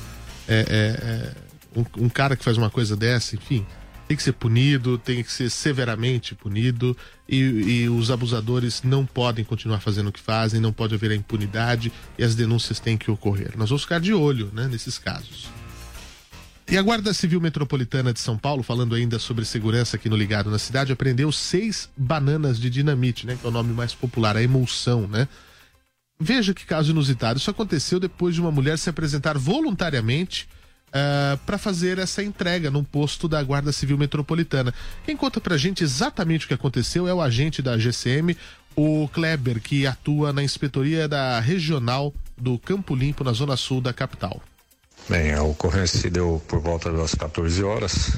É, 0.48 0.58
é, 0.58 1.76
é 1.78 1.80
um, 1.80 2.04
um, 2.06 2.08
cara 2.08 2.36
que 2.36 2.44
faz 2.44 2.56
uma 2.56 2.70
coisa 2.70 2.96
dessa, 2.96 3.34
enfim, 3.34 3.66
tem 4.06 4.16
que 4.16 4.22
ser 4.22 4.32
punido, 4.32 4.98
tem 4.98 5.22
que 5.22 5.32
ser 5.32 5.50
severamente 5.50 6.34
punido, 6.34 6.96
e, 7.28 7.38
e 7.38 7.88
os 7.88 8.10
abusadores 8.10 8.82
não 8.82 9.04
podem 9.04 9.44
continuar 9.44 9.80
fazendo 9.80 10.08
o 10.08 10.12
que 10.12 10.20
fazem, 10.20 10.60
não 10.60 10.72
pode 10.72 10.94
haver 10.94 11.10
a 11.10 11.16
impunidade 11.16 11.92
e 12.16 12.22
as 12.22 12.34
denúncias 12.34 12.78
têm 12.78 12.96
que 12.96 13.10
ocorrer. 13.10 13.52
Nós 13.56 13.68
vamos 13.68 13.82
ficar 13.82 14.00
de 14.00 14.14
olho 14.14 14.50
né, 14.52 14.68
nesses 14.68 14.98
casos. 14.98 15.48
E 16.68 16.76
a 16.76 16.82
Guarda 16.82 17.14
Civil 17.14 17.40
Metropolitana 17.40 18.12
de 18.12 18.18
São 18.18 18.36
Paulo, 18.36 18.60
falando 18.60 18.96
ainda 18.96 19.20
sobre 19.20 19.44
segurança 19.44 19.96
aqui 19.96 20.08
no 20.08 20.16
Ligado 20.16 20.50
na 20.50 20.58
cidade, 20.58 20.92
apreendeu 20.92 21.30
seis 21.30 21.88
bananas 21.96 22.58
de 22.58 22.68
dinamite, 22.68 23.24
né? 23.24 23.36
Que 23.40 23.46
é 23.46 23.48
o 23.48 23.52
nome 23.52 23.72
mais 23.72 23.94
popular, 23.94 24.36
a 24.36 24.42
emulsão, 24.42 25.06
né? 25.06 25.28
Veja 26.18 26.52
que 26.52 26.66
caso 26.66 26.90
inusitado. 26.90 27.38
Isso 27.38 27.50
aconteceu 27.50 28.00
depois 28.00 28.34
de 28.34 28.40
uma 28.40 28.50
mulher 28.50 28.78
se 28.78 28.90
apresentar 28.90 29.38
voluntariamente 29.38 30.48
uh, 30.88 31.38
para 31.46 31.56
fazer 31.56 32.00
essa 32.00 32.20
entrega 32.20 32.68
num 32.68 32.82
posto 32.82 33.28
da 33.28 33.40
Guarda 33.44 33.70
Civil 33.70 33.96
Metropolitana. 33.96 34.74
Quem 35.04 35.16
conta 35.16 35.40
pra 35.40 35.56
gente 35.56 35.84
exatamente 35.84 36.46
o 36.46 36.48
que 36.48 36.54
aconteceu 36.54 37.06
é 37.06 37.14
o 37.14 37.22
agente 37.22 37.62
da 37.62 37.78
GCM, 37.78 38.36
o 38.74 39.08
Kleber, 39.12 39.60
que 39.60 39.86
atua 39.86 40.32
na 40.32 40.42
inspetoria 40.42 41.06
da 41.06 41.38
regional 41.38 42.12
do 42.36 42.58
Campo 42.58 42.92
Limpo, 42.96 43.22
na 43.22 43.32
zona 43.32 43.56
sul 43.56 43.80
da 43.80 43.92
capital. 43.92 44.42
Bem, 45.08 45.32
a 45.32 45.40
ocorrência 45.44 46.00
se 46.00 46.10
deu 46.10 46.42
por 46.48 46.58
volta 46.58 46.90
das 46.90 47.14
14 47.14 47.62
horas. 47.62 48.16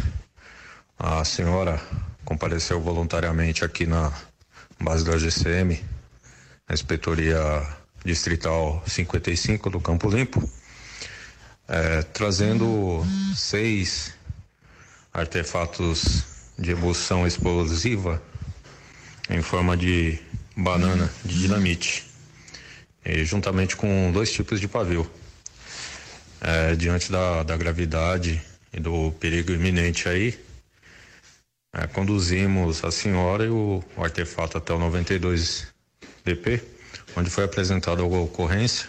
A 0.98 1.22
senhora 1.22 1.79
compareceu 2.24 2.81
voluntariamente 2.81 3.62
aqui 3.62 3.85
na 3.85 4.11
base 4.81 5.05
da 5.05 5.18
GCM, 5.18 5.85
na 6.66 6.74
inspetoria 6.74 7.37
distrital 8.03 8.83
55 8.87 9.68
do 9.68 9.79
Campo 9.83 10.09
Limpo, 10.09 10.51
é, 11.68 12.01
trazendo 12.05 13.05
seis 13.37 14.14
artefatos 15.12 16.24
de 16.59 16.70
emulsão 16.70 17.27
explosiva 17.27 18.22
em 19.29 19.42
forma 19.42 19.77
de 19.77 20.18
banana 20.57 21.12
de 21.22 21.38
dinamite, 21.38 22.07
e 23.05 23.27
juntamente 23.27 23.77
com 23.77 24.11
dois 24.11 24.33
tipos 24.33 24.59
de 24.59 24.66
pavio 24.66 25.07
é, 26.40 26.74
diante 26.74 27.11
da, 27.11 27.42
da 27.42 27.57
gravidade 27.57 28.40
e 28.72 28.81
do 28.81 29.12
perigo 29.12 29.53
iminente 29.53 30.09
aí, 30.09 30.38
é, 31.72 31.87
conduzimos 31.87 32.85
a 32.85 32.90
senhora 32.90 33.44
e 33.44 33.48
o, 33.48 33.83
o 33.96 34.05
artefato 34.05 34.59
até 34.59 34.72
o 34.72 34.79
92 34.79 35.68
DP, 36.24 36.62
onde 37.16 37.31
foi 37.31 37.44
apresentada 37.44 38.03
a 38.03 38.05
ocorrência 38.05 38.88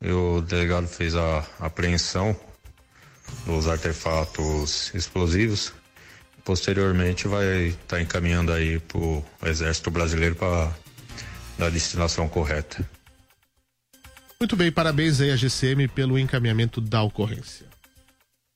e 0.00 0.10
o 0.10 0.40
delegado 0.40 0.86
fez 0.86 1.14
a 1.14 1.44
apreensão 1.58 2.38
dos 3.44 3.66
artefatos 3.66 4.92
explosivos. 4.94 5.72
Posteriormente 6.44 7.26
vai 7.26 7.68
estar 7.68 7.96
tá 7.96 8.00
encaminhando 8.00 8.52
aí 8.52 8.78
para 8.78 8.98
o 8.98 9.24
Exército 9.44 9.90
Brasileiro 9.90 10.36
para 10.36 10.72
a 11.58 11.70
destinação 11.70 12.28
correta. 12.28 12.88
Muito 14.38 14.54
bem, 14.54 14.70
parabéns 14.70 15.18
aí 15.20 15.30
à 15.30 15.36
GCM 15.36 15.88
pelo 15.88 16.18
encaminhamento 16.18 16.78
da 16.78 17.02
ocorrência. 17.02 17.66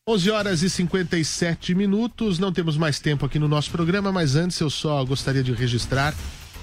11 0.06 0.30
horas 0.30 0.62
e 0.62 0.68
57 0.68 1.74
minutos, 1.74 2.38
não 2.38 2.52
temos 2.52 2.76
mais 2.76 3.00
tempo 3.00 3.24
aqui 3.24 3.38
no 3.38 3.48
nosso 3.48 3.70
programa, 3.70 4.12
mas 4.12 4.36
antes 4.36 4.60
eu 4.60 4.68
só 4.68 5.02
gostaria 5.04 5.42
de 5.42 5.52
registrar 5.52 6.14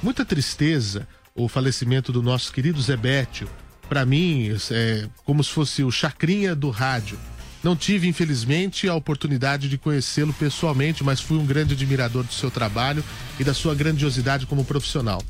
muita 0.04 0.24
tristeza 0.24 1.08
o 1.34 1.48
falecimento 1.48 2.12
do 2.12 2.22
nosso 2.22 2.54
querido 2.54 2.80
Zebétio. 2.80 3.50
Para 3.90 4.06
mim, 4.06 4.50
é 4.70 5.08
como 5.24 5.44
se 5.44 5.50
fosse 5.50 5.84
o 5.84 5.92
chacrinha 5.92 6.56
do 6.56 6.70
rádio. 6.70 7.18
Não 7.64 7.76
tive, 7.76 8.08
infelizmente, 8.08 8.88
a 8.88 8.94
oportunidade 8.94 9.68
de 9.68 9.80
conhecê-lo 9.80 10.34
pessoalmente, 10.34 11.04
mas 11.04 11.22
fui 11.22 11.38
um 11.38 11.46
grande 11.46 11.74
admirador 11.74 12.24
do 12.24 12.34
seu 12.34 12.52
trabalho 12.52 13.04
e 13.40 13.44
da 13.44 13.54
sua 13.54 13.74
grandiosidade 13.74 14.46
como 14.46 14.64
profissional. 14.64 15.24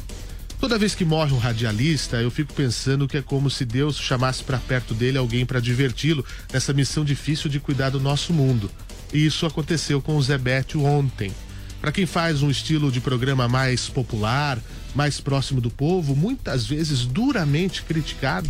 Toda 0.59 0.79
vez 0.79 0.95
que 0.95 1.05
morre 1.05 1.33
um 1.33 1.37
radialista, 1.37 2.17
eu 2.17 2.31
fico 2.31 2.51
pensando 2.51 3.07
que 3.07 3.17
é 3.17 3.21
como 3.21 3.47
se 3.47 3.63
Deus 3.63 3.95
chamasse 3.95 4.43
para 4.43 4.57
perto 4.57 4.95
dele 4.95 5.17
alguém 5.17 5.45
para 5.45 5.59
diverti-lo 5.59 6.25
nessa 6.51 6.73
missão 6.73 7.05
difícil 7.05 7.47
de 7.47 7.59
cuidar 7.59 7.91
do 7.91 7.99
nosso 7.99 8.33
mundo. 8.33 8.69
E 9.13 9.23
isso 9.23 9.45
aconteceu 9.45 10.01
com 10.01 10.17
o 10.17 10.21
Zebete 10.21 10.75
ontem. 10.75 11.31
Para 11.79 11.91
quem 11.91 12.07
faz 12.07 12.41
um 12.41 12.49
estilo 12.49 12.91
de 12.91 12.99
programa 12.99 13.47
mais 13.47 13.87
popular, 13.87 14.57
mais 14.95 15.19
próximo 15.21 15.61
do 15.61 15.69
povo, 15.69 16.15
muitas 16.15 16.65
vezes 16.65 17.05
duramente 17.05 17.83
criticado, 17.83 18.49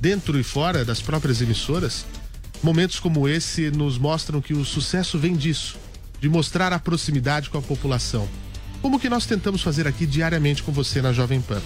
dentro 0.00 0.38
e 0.38 0.44
fora 0.44 0.84
das 0.84 1.02
próprias 1.02 1.42
emissoras, 1.42 2.06
momentos 2.62 3.00
como 3.00 3.28
esse 3.28 3.68
nos 3.68 3.98
mostram 3.98 4.40
que 4.40 4.54
o 4.54 4.64
sucesso 4.64 5.18
vem 5.18 5.34
disso, 5.34 5.76
de 6.20 6.28
mostrar 6.28 6.72
a 6.72 6.78
proximidade 6.78 7.50
com 7.50 7.58
a 7.58 7.62
população 7.62 8.28
como 8.82 8.98
que 8.98 9.08
nós 9.08 9.24
tentamos 9.24 9.62
fazer 9.62 9.86
aqui 9.86 10.04
diariamente 10.04 10.62
com 10.62 10.72
você 10.72 11.00
na 11.00 11.12
Jovem 11.12 11.40
Pan. 11.40 11.62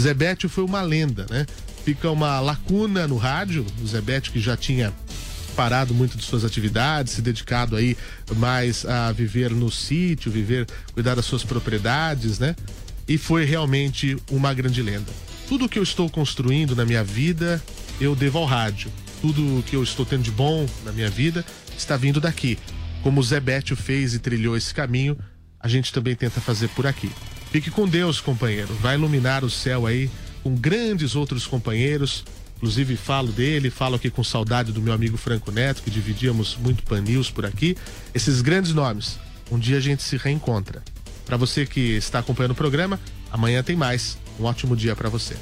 Zebete 0.00 0.48
foi 0.48 0.64
uma 0.64 0.80
lenda, 0.80 1.26
né? 1.30 1.46
Fica 1.84 2.10
uma 2.10 2.40
lacuna 2.40 3.06
no 3.06 3.16
rádio, 3.16 3.64
o 3.82 3.86
Zebete 3.86 4.30
que 4.30 4.40
já 4.40 4.56
tinha 4.56 4.92
parado 5.54 5.94
muito 5.94 6.16
de 6.16 6.24
suas 6.24 6.44
atividades, 6.44 7.12
se 7.12 7.22
dedicado 7.22 7.76
aí 7.76 7.96
mais 8.36 8.84
a 8.84 9.12
viver 9.12 9.50
no 9.50 9.70
sítio, 9.70 10.32
viver, 10.32 10.66
cuidar 10.92 11.14
das 11.14 11.26
suas 11.26 11.44
propriedades, 11.44 12.38
né? 12.38 12.56
E 13.06 13.16
foi 13.18 13.44
realmente 13.44 14.16
uma 14.30 14.52
grande 14.52 14.82
lenda. 14.82 15.12
Tudo 15.48 15.68
que 15.68 15.78
eu 15.78 15.82
estou 15.82 16.10
construindo 16.10 16.74
na 16.74 16.84
minha 16.84 17.04
vida, 17.04 17.62
eu 18.00 18.16
devo 18.16 18.38
ao 18.38 18.44
rádio. 18.44 18.90
Tudo 19.20 19.62
que 19.64 19.76
eu 19.76 19.82
estou 19.82 20.04
tendo 20.04 20.22
de 20.22 20.30
bom 20.30 20.66
na 20.84 20.92
minha 20.92 21.08
vida 21.08 21.44
está 21.76 21.96
vindo 21.96 22.20
daqui 22.20 22.58
como 23.06 23.20
o 23.20 23.22
Zé 23.22 23.38
Bétio 23.38 23.76
fez 23.76 24.14
e 24.14 24.18
trilhou 24.18 24.56
esse 24.56 24.74
caminho, 24.74 25.16
a 25.66 25.68
gente 25.68 25.92
também 25.92 26.14
tenta 26.14 26.40
fazer 26.40 26.68
por 26.68 26.86
aqui. 26.86 27.10
Fique 27.50 27.72
com 27.72 27.88
Deus, 27.88 28.20
companheiro. 28.20 28.72
Vai 28.80 28.94
iluminar 28.94 29.44
o 29.44 29.50
céu 29.50 29.84
aí 29.84 30.08
com 30.44 30.54
grandes 30.54 31.16
outros 31.16 31.44
companheiros. 31.44 32.24
Inclusive 32.56 32.96
falo 32.96 33.32
dele, 33.32 33.68
falo 33.68 33.96
aqui 33.96 34.08
com 34.08 34.22
saudade 34.22 34.70
do 34.70 34.80
meu 34.80 34.92
amigo 34.92 35.16
Franco 35.16 35.50
Neto, 35.50 35.82
que 35.82 35.90
dividíamos 35.90 36.56
muito 36.56 36.84
pan 36.84 37.00
news 37.00 37.32
por 37.32 37.44
aqui. 37.44 37.76
Esses 38.14 38.40
grandes 38.42 38.72
nomes. 38.72 39.18
Um 39.50 39.58
dia 39.58 39.78
a 39.78 39.80
gente 39.80 40.04
se 40.04 40.16
reencontra. 40.16 40.82
Para 41.24 41.36
você 41.36 41.66
que 41.66 41.96
está 41.96 42.20
acompanhando 42.20 42.52
o 42.52 42.56
programa, 42.56 43.00
amanhã 43.32 43.60
tem 43.60 43.74
mais. 43.74 44.18
Um 44.38 44.44
ótimo 44.44 44.76
dia 44.76 44.94
para 44.94 45.08
você. 45.08 45.36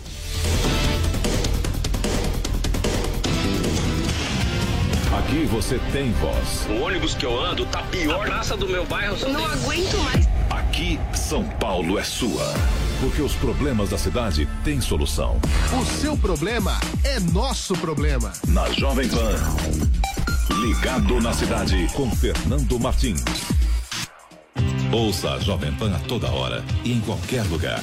Aqui 5.34 5.46
você 5.46 5.80
tem 5.90 6.12
voz. 6.12 6.64
O 6.70 6.84
ônibus 6.84 7.12
que 7.16 7.26
eu 7.26 7.44
ando 7.44 7.66
tá 7.66 7.82
pior. 7.82 8.22
A 8.24 8.30
praça 8.30 8.56
do 8.56 8.68
meu 8.68 8.86
bairro. 8.86 9.16
Não 9.28 9.34
tem- 9.34 9.44
aguento 9.46 9.98
mais. 10.04 10.28
Aqui, 10.48 11.00
São 11.12 11.42
Paulo 11.58 11.98
é 11.98 12.04
sua. 12.04 12.54
Porque 13.00 13.20
os 13.20 13.32
problemas 13.32 13.90
da 13.90 13.98
cidade 13.98 14.48
têm 14.62 14.80
solução. 14.80 15.36
O 15.76 15.84
seu 15.84 16.16
problema 16.16 16.78
é 17.02 17.18
nosso 17.18 17.74
problema. 17.74 18.32
Na 18.46 18.70
Jovem 18.70 19.08
Pan. 19.08 19.34
Ligado 20.60 21.20
na 21.20 21.32
cidade 21.32 21.88
com 21.94 22.08
Fernando 22.12 22.78
Martins. 22.78 23.24
Ouça 24.92 25.32
a 25.32 25.40
Jovem 25.40 25.72
Pan 25.72 25.96
a 25.96 25.98
toda 26.06 26.30
hora 26.30 26.62
e 26.84 26.92
em 26.92 27.00
qualquer 27.00 27.42
lugar. 27.46 27.82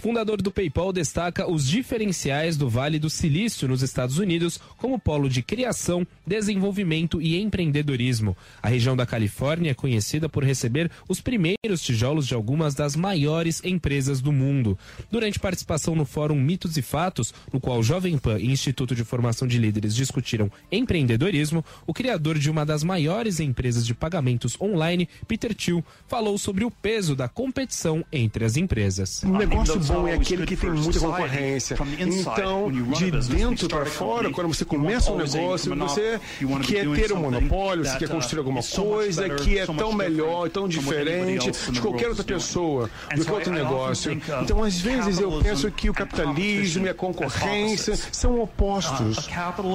Fundador 0.00 0.40
do 0.40 0.52
PayPal 0.52 0.92
destaca 0.92 1.50
os 1.50 1.66
diferenciais 1.66 2.56
do 2.56 2.68
Vale 2.68 2.98
do 2.98 3.10
Silício 3.10 3.66
nos 3.66 3.82
Estados 3.82 4.18
Unidos 4.18 4.60
como 4.76 4.98
polo 4.98 5.28
de 5.28 5.42
criação, 5.42 6.06
desenvolvimento 6.26 7.20
e 7.20 7.40
empreendedorismo. 7.40 8.36
A 8.62 8.68
região 8.68 8.96
da 8.96 9.04
Califórnia 9.04 9.72
é 9.72 9.74
conhecida 9.74 10.28
por 10.28 10.44
receber 10.44 10.90
os 11.08 11.20
primeiros 11.20 11.82
tijolos 11.82 12.26
de 12.26 12.34
algumas 12.34 12.74
das 12.74 12.94
maiores 12.94 13.62
empresas 13.64 14.20
do 14.20 14.32
mundo. 14.32 14.78
Durante 15.10 15.38
participação 15.38 15.96
no 15.96 16.04
Fórum 16.04 16.40
Mitos 16.40 16.76
e 16.76 16.82
Fatos, 16.82 17.34
no 17.52 17.60
qual 17.60 17.82
Jovem 17.82 18.16
Pan 18.18 18.38
e 18.38 18.52
Instituto 18.52 18.94
de 18.94 19.04
Formação 19.04 19.48
de 19.48 19.58
Líderes 19.58 19.94
discutiram 19.94 20.50
empreendedorismo, 20.70 21.64
o 21.86 21.92
criador 21.92 22.38
de 22.38 22.50
uma 22.50 22.64
das 22.64 22.84
maiores 22.84 23.40
empresas 23.40 23.84
de 23.84 23.94
pagamentos 23.94 24.56
online, 24.60 25.08
Peter 25.26 25.52
Thiel, 25.54 25.84
falou 26.06 26.38
sobre 26.38 26.64
o 26.64 26.70
peso 26.70 27.16
da 27.16 27.28
competição 27.28 28.04
entre 28.12 28.44
as 28.44 28.56
empresas. 28.56 29.24
Um 29.24 29.36
negócio 29.36 29.87
bom 29.88 30.08
é 30.08 30.14
aquele 30.14 30.46
que 30.46 30.56
tem 30.56 30.70
muita 30.70 31.00
concorrência. 31.00 31.76
Então, 31.98 32.70
de 32.70 33.10
dentro 33.28 33.68
para 33.68 33.86
fora, 33.86 34.30
quando 34.30 34.48
você 34.48 34.64
começa 34.64 35.12
um 35.12 35.16
negócio, 35.16 35.74
você 35.74 36.20
quer 36.66 36.86
ter 36.94 37.12
um 37.12 37.20
monopólio, 37.20 37.84
você 37.84 37.98
quer 37.98 38.08
construir 38.08 38.40
alguma 38.40 38.62
coisa 38.62 39.28
que 39.28 39.58
é 39.58 39.66
tão 39.66 39.92
melhor, 39.92 40.48
tão 40.50 40.68
diferente 40.68 41.50
de 41.70 41.80
qualquer 41.80 42.08
outra 42.08 42.24
pessoa, 42.24 42.90
do 43.14 43.24
que 43.24 43.30
outro 43.30 43.52
negócio. 43.52 44.20
Então, 44.42 44.62
às 44.62 44.80
vezes, 44.80 45.18
eu 45.18 45.40
penso 45.42 45.70
que 45.70 45.90
o 45.90 45.94
capitalismo 45.94 46.86
e 46.86 46.88
a 46.88 46.94
concorrência 46.94 47.96
são 48.12 48.40
opostos. 48.40 49.28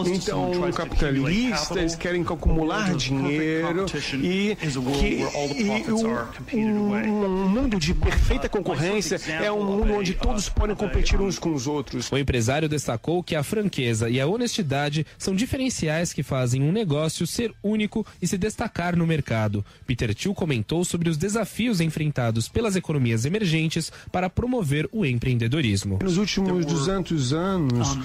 Então, 0.07 0.71
capitalistas 0.73 1.95
querem 1.95 2.21
acumular 2.21 2.95
dinheiro 2.95 3.85
e, 4.15 4.55
que, 4.55 6.55
e 6.55 6.65
um, 6.65 6.93
um 6.93 7.47
mundo 7.47 7.79
de 7.79 7.93
perfeita 7.93 8.49
concorrência 8.49 9.19
é 9.27 9.51
um 9.51 9.63
mundo 9.63 10.02
onde 10.03 10.13
todos 10.15 10.49
podem 10.49 10.75
competir 10.75 11.21
uns 11.21 11.39
com 11.39 11.53
os 11.53 11.65
outros. 11.65 12.11
O 12.11 12.17
empresário 12.17 12.67
destacou 12.67 13.23
que 13.23 13.37
a 13.37 13.41
franqueza 13.41 14.09
e 14.09 14.19
a 14.19 14.27
honestidade 14.27 15.07
são 15.17 15.33
diferenciais 15.33 16.11
que 16.11 16.21
fazem 16.21 16.61
um 16.61 16.73
negócio 16.73 17.25
ser 17.25 17.53
único 17.63 18.05
e 18.21 18.27
se 18.27 18.37
destacar 18.37 18.97
no 18.97 19.07
mercado. 19.07 19.63
Peter 19.87 20.13
Thiel 20.13 20.33
comentou 20.33 20.83
sobre 20.83 21.09
os 21.09 21.15
desafios 21.15 21.79
enfrentados 21.79 22.49
pelas 22.49 22.75
economias 22.75 23.23
emergentes 23.23 23.93
para 24.11 24.29
promover 24.29 24.89
o 24.91 25.05
empreendedorismo. 25.05 25.99
Nos 26.03 26.17
últimos 26.17 26.65
200 26.65 27.31
anos, 27.31 27.97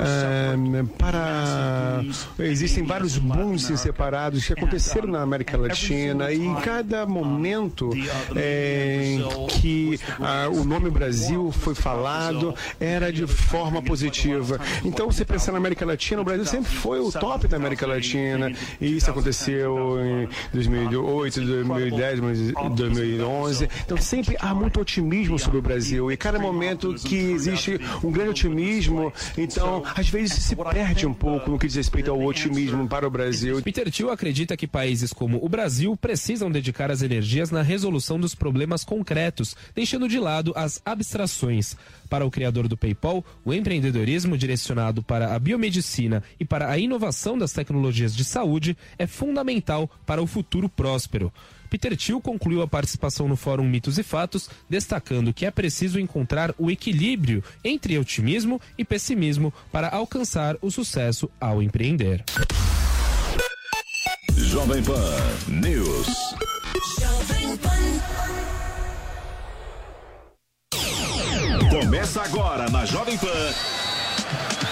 é, 0.00 0.54
para 0.96 2.04
existem 2.38 2.84
vários 2.84 3.18
booms 3.18 3.64
separados 3.80 4.46
que 4.46 4.52
aconteceram 4.52 5.08
na 5.08 5.22
América 5.22 5.56
Latina 5.56 6.30
e 6.30 6.44
em 6.44 6.54
cada 6.56 7.04
momento 7.04 7.90
é, 8.36 9.18
que 9.60 9.98
ah, 10.20 10.48
o 10.48 10.64
nome 10.64 10.88
Brasil 10.88 11.31
foi 11.52 11.74
falado 11.74 12.54
era 12.78 13.12
de 13.12 13.26
forma 13.26 13.82
positiva. 13.82 14.60
Então, 14.84 15.10
você 15.10 15.24
pensar 15.24 15.52
na 15.52 15.58
América 15.58 15.84
Latina, 15.84 16.20
o 16.20 16.24
Brasil 16.24 16.44
sempre 16.44 16.70
foi 16.70 17.00
o 17.00 17.10
top 17.10 17.46
da 17.48 17.56
América 17.56 17.86
Latina 17.86 18.52
e 18.80 18.96
isso 18.96 19.10
aconteceu 19.10 19.98
em 20.00 20.28
2008, 20.52 21.40
2010, 21.40 22.20
2011. 22.74 23.68
Então, 23.84 23.96
sempre 23.96 24.36
há 24.40 24.54
muito 24.54 24.80
otimismo 24.80 25.38
sobre 25.38 25.58
o 25.58 25.62
Brasil 25.62 26.10
e 26.10 26.16
cada 26.16 26.38
momento 26.38 26.94
que 26.94 27.16
existe 27.16 27.80
um 28.02 28.10
grande 28.10 28.30
otimismo, 28.30 29.12
então, 29.36 29.82
às 29.94 30.08
vezes 30.08 30.42
se 30.42 30.56
perde 30.56 31.06
um 31.06 31.14
pouco 31.14 31.50
no 31.50 31.58
que 31.58 31.66
diz 31.66 31.76
respeito 31.76 32.10
ao 32.10 32.20
otimismo 32.22 32.86
para 32.88 33.06
o 33.06 33.10
Brasil. 33.10 33.60
Peter 33.62 33.90
Thiel 33.90 34.10
acredita 34.10 34.56
que 34.56 34.66
países 34.66 35.12
como 35.12 35.44
o 35.44 35.48
Brasil 35.48 35.96
precisam 35.96 36.50
dedicar 36.50 36.90
as 36.90 37.02
energias 37.02 37.50
na 37.50 37.62
resolução 37.62 38.18
dos 38.18 38.34
problemas 38.34 38.84
concretos, 38.84 39.56
deixando 39.74 40.08
de 40.08 40.18
lado 40.18 40.52
as 40.56 40.80
abstrações. 40.84 41.21
Para 42.08 42.26
o 42.26 42.30
criador 42.30 42.68
do 42.68 42.76
PayPal, 42.76 43.24
o 43.44 43.52
empreendedorismo 43.52 44.36
direcionado 44.36 45.02
para 45.02 45.34
a 45.34 45.38
biomedicina 45.38 46.22
e 46.38 46.44
para 46.44 46.70
a 46.70 46.78
inovação 46.78 47.38
das 47.38 47.52
tecnologias 47.52 48.14
de 48.14 48.24
saúde 48.24 48.76
é 48.98 49.06
fundamental 49.06 49.90
para 50.04 50.22
o 50.22 50.26
futuro 50.26 50.68
próspero. 50.68 51.32
Peter 51.70 51.96
Thiel 51.96 52.20
concluiu 52.20 52.60
a 52.60 52.68
participação 52.68 53.26
no 53.26 53.34
Fórum 53.34 53.64
Mitos 53.64 53.98
e 53.98 54.02
Fatos, 54.02 54.50
destacando 54.68 55.32
que 55.32 55.46
é 55.46 55.50
preciso 55.50 55.98
encontrar 55.98 56.54
o 56.58 56.70
equilíbrio 56.70 57.42
entre 57.64 57.98
otimismo 57.98 58.60
e 58.76 58.84
pessimismo 58.84 59.50
para 59.72 59.88
alcançar 59.88 60.56
o 60.60 60.70
sucesso 60.70 61.30
ao 61.40 61.62
empreender. 61.62 62.22
Jovem 64.36 64.82
Pan 64.82 65.16
News. 65.48 66.06
Começa 71.72 72.20
agora 72.20 72.68
na 72.68 72.84
Jovem 72.84 73.16
Pan. 73.16 73.26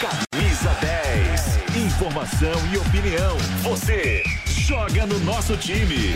Camisa 0.03 0.71
10. 0.83 1.87
Informação 1.87 2.53
e 2.71 2.77
opinião. 2.77 3.39
Você 3.63 4.23
joga 4.47 5.07
no 5.07 5.19
nosso 5.21 5.57
time. 5.57 6.15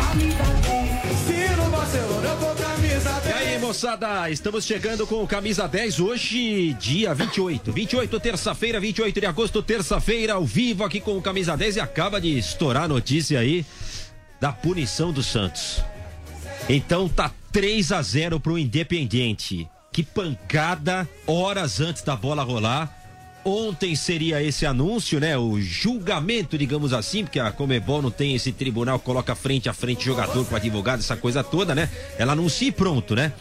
E 3.27 3.33
aí, 3.33 3.59
moçada, 3.59 4.29
estamos 4.29 4.67
chegando 4.67 5.07
com 5.07 5.23
o 5.23 5.27
Camisa 5.27 5.67
10 5.67 6.01
hoje, 6.01 6.75
dia 6.75 7.15
28. 7.15 7.73
28, 7.73 8.21
terça-feira, 8.21 8.79
28 8.79 9.21
de 9.21 9.27
agosto, 9.27 9.63
terça-feira, 9.63 10.35
ao 10.35 10.45
vivo 10.45 10.85
aqui 10.85 11.01
com 11.01 11.17
o 11.17 11.23
Camisa 11.23 11.57
10 11.57 11.77
e 11.77 11.81
acaba 11.81 12.21
de 12.21 12.37
estourar 12.39 12.83
a 12.83 12.89
notícia 12.89 13.41
aí 13.41 13.65
da 14.39 14.53
punição 14.53 15.15
do 15.15 15.23
Santos. 15.23 15.83
Então 16.69 17.09
tá 17.09 17.31
3 17.51 17.91
a 17.91 18.03
0 18.03 18.39
pro 18.39 18.59
Independiente. 18.59 19.67
Que 19.95 20.03
pancada 20.03 21.09
horas 21.25 21.81
antes 21.81 22.03
da 22.03 22.17
bola 22.17 22.43
rolar. 22.43 22.93
Ontem 23.45 23.95
seria 23.95 24.43
esse 24.43 24.67
anúncio, 24.67 25.21
né? 25.21 25.39
O 25.39 25.61
julgamento, 25.61 26.59
digamos 26.59 26.93
assim, 26.93 27.23
porque 27.23 27.39
a 27.39 27.53
Comebol 27.53 28.03
não 28.03 28.11
tem 28.11 28.35
esse 28.35 28.51
tribunal 28.51 28.99
que 28.99 29.05
coloca 29.05 29.37
frente 29.37 29.69
a 29.69 29.73
frente 29.73 30.05
jogador 30.05 30.45
com 30.47 30.57
advogado, 30.57 30.99
essa 30.99 31.17
coisa 31.17 31.45
toda, 31.45 31.77
né? 31.77 31.89
Ela 32.19 32.33
anuncia 32.33 32.67
e 32.67 32.73
pronto, 32.73 33.15
né? 33.15 33.33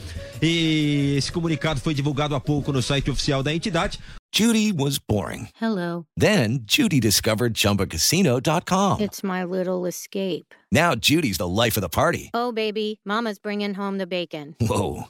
E 0.43 1.15
esse 1.17 1.31
comunicado 1.31 1.79
foi 1.79 1.95
divulgado 1.95 2.35
há 2.35 2.39
pouco 2.39 2.71
no 2.71 2.83
site 2.83 3.09
oficial 3.09 3.41
da 3.41 3.51
entidade. 3.51 3.97
Judy 4.31 4.71
was 4.71 4.99
boring. 4.99 5.49
Hello. 5.59 6.05
Then 6.17 6.63
Judy 6.67 6.99
discovered 6.99 7.53
ChumbaCasino.com. 7.53 8.99
It's 8.99 9.23
my 9.23 9.43
little 9.43 9.87
escape. 9.87 10.53
Now 10.71 10.95
Judy's 10.95 11.37
the 11.37 11.47
life 11.47 11.77
of 11.77 11.81
the 11.81 11.89
party. 11.89 12.29
Oh, 12.33 12.51
baby, 12.51 12.99
Mama's 13.05 13.39
bringing 13.39 13.75
home 13.75 13.99
the 13.99 14.07
bacon. 14.07 14.55
Whoa, 14.59 15.09